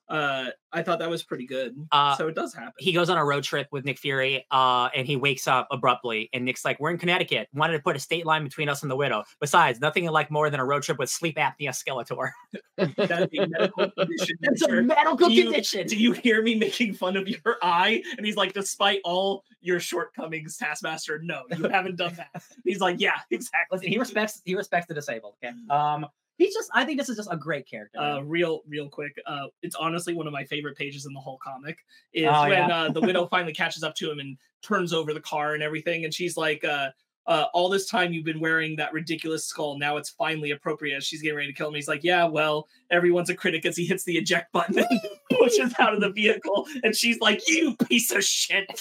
[0.08, 1.74] Uh, I thought that was pretty good.
[1.92, 2.72] Uh, so it does happen.
[2.78, 6.28] he goes on a road trip with Nick Fury, uh, and he wakes up abruptly.
[6.32, 7.48] And Nick's like, "We're in Connecticut.
[7.54, 9.24] Wanted to put a state line between us and the widow.
[9.40, 12.30] Besides, nothing like more than a road trip with sleep apnea Skeletor.
[12.76, 14.36] that is a medical condition.
[14.42, 15.86] It's a medical Do you- condition.
[15.86, 18.02] Do you hear me making fun of your eye?
[18.16, 22.42] And he's like, despite all your shortcomings, Taskmaster, no, you haven't done that.
[22.64, 23.76] He's like, yeah, exactly.
[23.78, 25.34] Listen, he respects he respects the disabled.
[25.42, 25.52] Okay.
[25.70, 26.06] Um,
[26.38, 26.70] he's just.
[26.72, 27.98] I think this is just a great character.
[28.00, 31.38] uh, real real quick uh it's honestly one of my favorite pages in the whole
[31.44, 31.76] comic
[32.14, 32.82] is Oh, when yeah.
[32.84, 36.04] uh the widow finally catches up to him and turns over the car and everything
[36.04, 36.88] and she's like uh
[37.26, 39.78] uh, all this time you've been wearing that ridiculous skull.
[39.78, 41.02] Now it's finally appropriate.
[41.02, 41.74] She's getting ready to kill him.
[41.74, 44.88] He's like, "Yeah, well, everyone's a critic." As he hits the eject button and
[45.38, 48.64] pushes out of the vehicle, and she's like, "You piece of shit."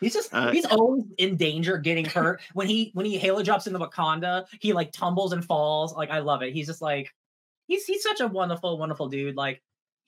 [0.00, 2.40] He's just Uh, he's always in danger getting hurt.
[2.54, 5.94] when he when he halo drops into Wakanda, he like tumbles and falls.
[5.94, 6.52] Like I love it.
[6.52, 7.12] He's just like
[7.66, 9.36] he's he's such a wonderful, wonderful dude.
[9.36, 9.62] Like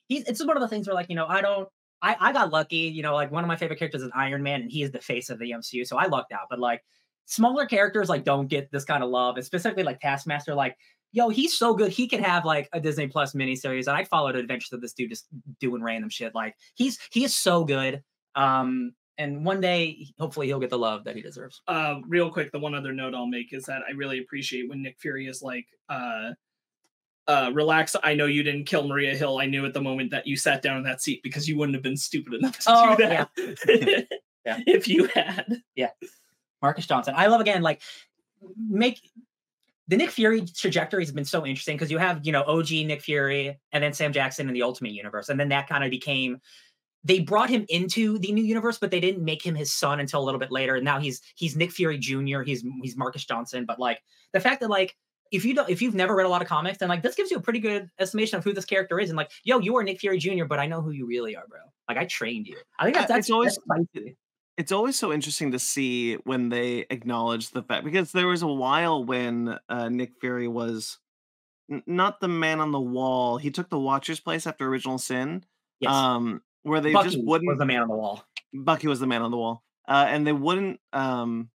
[0.07, 1.67] he's it's one of the things where like, you know, I don't
[2.01, 4.61] I, I got lucky, you know, like one of my favorite characters is Iron Man,
[4.61, 5.85] and he is the face of the MCU.
[5.85, 6.47] So I lucked out.
[6.49, 6.83] But like
[7.25, 10.77] smaller characters like don't get this kind of love, and specifically like Taskmaster, like
[11.11, 11.91] yo, he's so good.
[11.91, 14.93] He could have like a Disney Plus miniseries, and I'd follow followed adventures of this
[14.93, 15.27] dude just
[15.59, 16.33] doing random shit.
[16.33, 18.03] Like he's he is so good.
[18.35, 21.61] Um, and one day, hopefully, he'll get the love that he deserves.
[21.67, 24.81] uh real quick the one other note i'll make is that i really appreciate when
[24.81, 26.31] nick fury is like uh
[27.27, 30.25] uh relax i know you didn't kill maria hill i knew at the moment that
[30.25, 32.95] you sat down in that seat because you wouldn't have been stupid enough to Oh,
[32.95, 33.29] do that
[34.45, 34.59] Yeah.
[34.65, 35.91] if you had Yeah,
[36.63, 37.13] Marcus Johnson.
[37.15, 37.81] I love again, like
[38.57, 38.99] make
[39.87, 43.01] the Nick Fury trajectory has been so interesting because you have, you know, OG Nick
[43.01, 45.29] Fury and then Sam Jackson in the Ultimate Universe.
[45.29, 46.39] And then that kind of became
[47.03, 50.21] they brought him into the new universe, but they didn't make him his son until
[50.21, 50.75] a little bit later.
[50.75, 52.41] And now he's he's Nick Fury Jr.
[52.41, 53.65] He's he's Marcus Johnson.
[53.65, 54.01] But like
[54.33, 54.95] the fact that like
[55.31, 57.31] if you don't if you've never read a lot of comics, then like this gives
[57.31, 59.09] you a pretty good estimation of who this character is.
[59.09, 61.47] And like, yo, you are Nick Fury Jr., but I know who you really are,
[61.47, 61.59] bro.
[61.87, 62.57] Like I trained you.
[62.77, 64.15] I think that's that's it's always- that's
[64.57, 68.47] it's always so interesting to see when they acknowledge the fact because there was a
[68.47, 70.99] while when uh, Nick Fury was
[71.71, 73.37] n- not the man on the wall.
[73.37, 75.45] He took the Watcher's place after Original Sin,
[75.79, 75.91] Yes.
[75.93, 77.47] um, where they Bucky just wouldn't.
[77.49, 78.23] Was the man on the wall.
[78.53, 80.79] Bucky was the man on the wall, uh, and they wouldn't.
[80.93, 81.49] Um,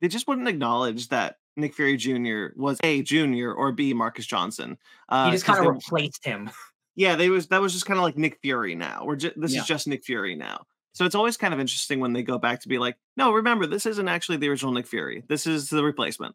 [0.00, 2.46] they just wouldn't acknowledge that Nick Fury Jr.
[2.56, 4.78] was a junior or B Marcus Johnson.
[5.08, 6.50] Uh, he just kind of replaced him.
[6.96, 9.02] yeah, they was that was just kind of like Nick Fury now.
[9.04, 9.60] We're just this Yeah.
[9.62, 10.66] is just Nick Fury now.
[10.94, 13.66] So it's always kind of interesting when they go back to be like, no, remember
[13.66, 15.22] this isn't actually the original Nick Fury.
[15.28, 16.34] This is the replacement.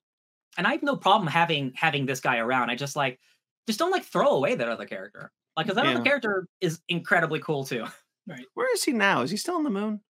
[0.58, 2.70] and I have no problem having having this guy around.
[2.70, 3.20] I just like
[3.68, 5.32] just don't like throw away that other character.
[5.58, 5.96] Like, because that Yeah.
[5.96, 7.86] other character is incredibly cool too.
[8.26, 9.22] Where is he now?
[9.22, 10.02] Is he still on the moon?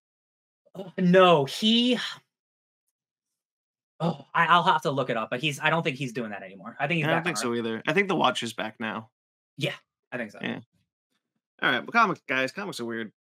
[0.74, 1.98] Uh, no, he.
[4.00, 5.60] Oh, I, I'll have to look it up, but he's.
[5.60, 6.76] I don't think he's doing that anymore.
[6.78, 7.58] I think he's I don't think so Earth.
[7.58, 7.82] either.
[7.86, 9.10] I think the Watcher's back now.
[9.56, 9.74] Yeah,
[10.12, 10.38] I think so.
[10.42, 10.60] Yeah.
[11.62, 13.12] All right, well, comics, guys, comics are weird.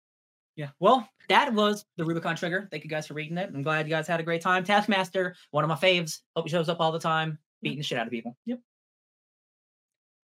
[0.55, 0.69] Yeah.
[0.79, 2.67] Well, that was the Rubicon Trigger.
[2.69, 3.49] Thank you guys for reading it.
[3.53, 4.63] I'm glad you guys had a great time.
[4.63, 6.19] Taskmaster, one of my faves.
[6.35, 8.37] Hope he shows up all the time, beating the shit out of people.
[8.45, 8.59] Yep.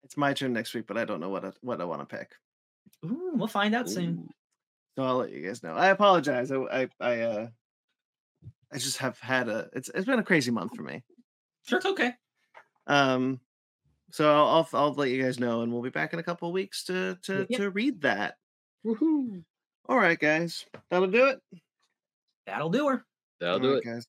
[0.05, 2.17] It's my turn next week, but I don't know what I, what I want to
[2.17, 2.33] pick.
[3.05, 4.29] Ooh, we'll find out soon.
[4.99, 5.03] Ooh.
[5.03, 5.75] So I'll let you guys know.
[5.75, 6.51] I apologize.
[6.53, 7.49] I I I, uh,
[8.73, 9.69] I just have had a.
[9.73, 11.03] It's it's been a crazy month for me.
[11.67, 12.13] Sure, it's okay.
[12.87, 13.41] Um,
[14.11, 16.49] so I'll, I'll I'll let you guys know, and we'll be back in a couple
[16.49, 17.61] of weeks to to Yep.
[17.61, 18.37] to read that.
[18.85, 19.43] Woohoo!
[19.89, 21.41] All right, guys, that'll do it.
[22.47, 23.05] That'll do her.
[23.41, 23.85] That'll All do right, it.
[23.85, 24.07] guys.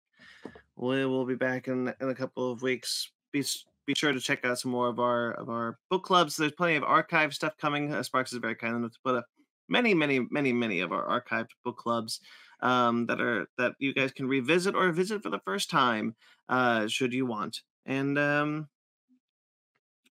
[0.75, 3.09] We will be back in in a couple of weeks.
[3.31, 3.43] Be
[3.85, 6.35] be sure to check out some more of our of our book clubs.
[6.35, 7.93] There's plenty of archive stuff coming.
[7.93, 9.25] Uh, Sparks is very kind enough to put up
[9.67, 12.19] many, many, many, many of our archived book clubs
[12.61, 16.15] um, that are that you guys can revisit or visit for the first time,
[16.49, 17.61] uh, should you want.
[17.85, 18.67] And um,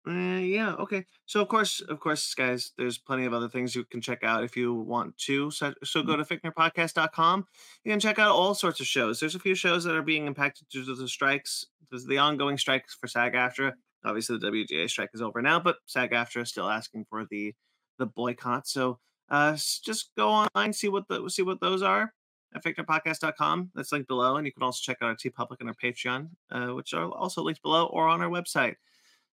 [0.07, 1.07] uh, yeah, okay.
[1.25, 4.45] So of course, of course, guys, there's plenty of other things you can check out
[4.45, 5.51] if you want to.
[5.51, 7.47] So, so go to fakenerdpodcast.com.
[7.85, 9.19] You can check out all sorts of shows.
[9.19, 11.67] There's a few shows that are being impacted due to the strikes.
[11.91, 13.73] There's the ongoing strikes for SAG-AFTRA.
[14.05, 17.55] Obviously, the WGA strike is over now, but SAG-AFTRA is still asking for the
[17.99, 18.67] the boycott.
[18.67, 18.99] So
[19.31, 22.13] uh, just go online, see what the see what those are
[22.55, 23.71] at fakenerdpodcast.com.
[23.75, 26.75] That's linked below, and you can also check out our Teepublic and our Patreon, uh,
[26.75, 28.77] which are also linked below or on our website.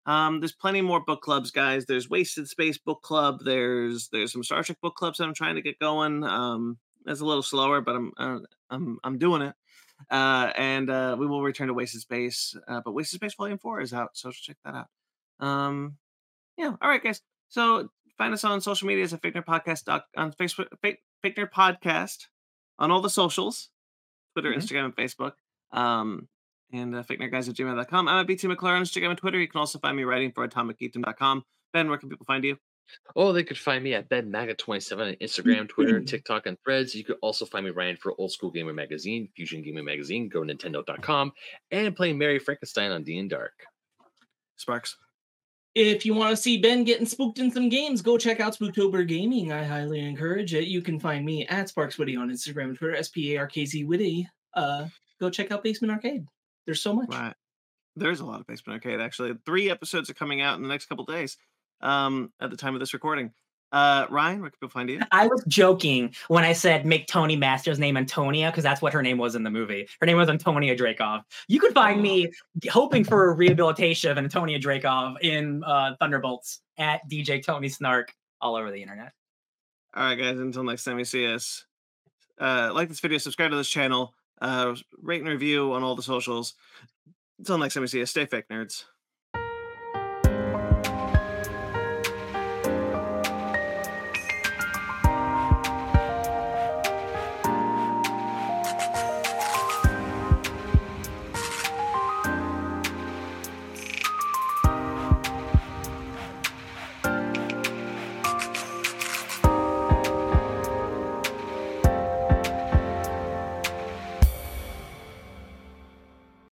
[0.05, 1.85] Um, there's plenty more book clubs, guys.
[1.85, 3.41] There's Wasted Space Book Club.
[3.43, 6.23] There's there's some Star Trek book clubs that I'm trying to get going.
[6.23, 8.39] Um, it's a little slower, but I'm uh,
[8.69, 9.53] I'm I'm doing it.
[10.09, 12.55] Uh, and uh, we will return to Wasted Space.
[12.67, 15.45] Uh, but Wasted Space Volume Four is out, so check that out.
[15.45, 15.97] Um,
[16.57, 16.73] yeah.
[16.81, 17.21] All right, guys.
[17.49, 17.89] So
[18.21, 22.27] find us on social medias at Fake Nerd Podcast doc, on Facebook, Fake Nerd Podcast
[22.77, 23.69] on all the socials,
[24.35, 24.57] Twitter, Mhm.
[24.57, 25.33] Instagram, and Facebook.
[25.71, 26.27] Um,
[26.71, 28.07] and uh, fakenerdguys at gmail.com.
[28.07, 29.39] I'm at BT McClure on Instagram and Twitter.
[29.39, 31.43] You can also find me writing for atomicgeekdom.com.
[31.73, 32.57] Ben, where can people find you?
[33.15, 36.93] Oh, they could find me at Ben BenMaga27 on Instagram, Twitter, TikTok, and Threads.
[36.93, 40.43] You could also find me writing for Old School Gamer Magazine, Fusion Gaming Magazine, go
[40.43, 41.31] to Nintendo.com,
[41.71, 43.53] and playing Mary Frankenstein on D and Dark.
[44.57, 44.97] Sparks.
[45.73, 49.07] If you want to see Ben getting spooked in some games, go check out Spooktober
[49.07, 49.53] Gaming.
[49.53, 50.65] I highly encourage it.
[50.65, 53.47] You can find me at Sparkz Witty on Instagram and Twitter, S P A R
[53.47, 54.27] K Z Witty.
[54.53, 54.87] Uh,
[55.19, 56.25] go check out Basement Arcade.
[56.65, 57.09] There's so much.
[57.09, 57.33] Right.
[57.95, 59.33] There's a lot of Basement Arcade, actually.
[59.45, 61.37] Three episodes are coming out in the next couple days
[61.79, 63.31] um, at the time of this recording.
[63.71, 64.99] Uh, Ryan, where can people find you?
[65.11, 69.01] I was joking when I said make Tony Master's name Antonia because that's what her
[69.01, 69.87] name was in the movie.
[69.99, 71.21] Her name was Antonia Dreykov.
[71.47, 72.31] You could find me
[72.69, 78.55] hoping for a rehabilitation of Antonia Dreykov in uh, Thunderbolts at DJ Tony Snark all
[78.55, 79.13] over the internet.
[79.95, 80.39] All right, guys.
[80.39, 81.65] Until next time we see us,
[82.39, 86.03] uh, like this video, subscribe to this channel, uh, rate and review on all the
[86.03, 86.55] socials.
[87.39, 88.83] Until next time we see you, stay fake nerds.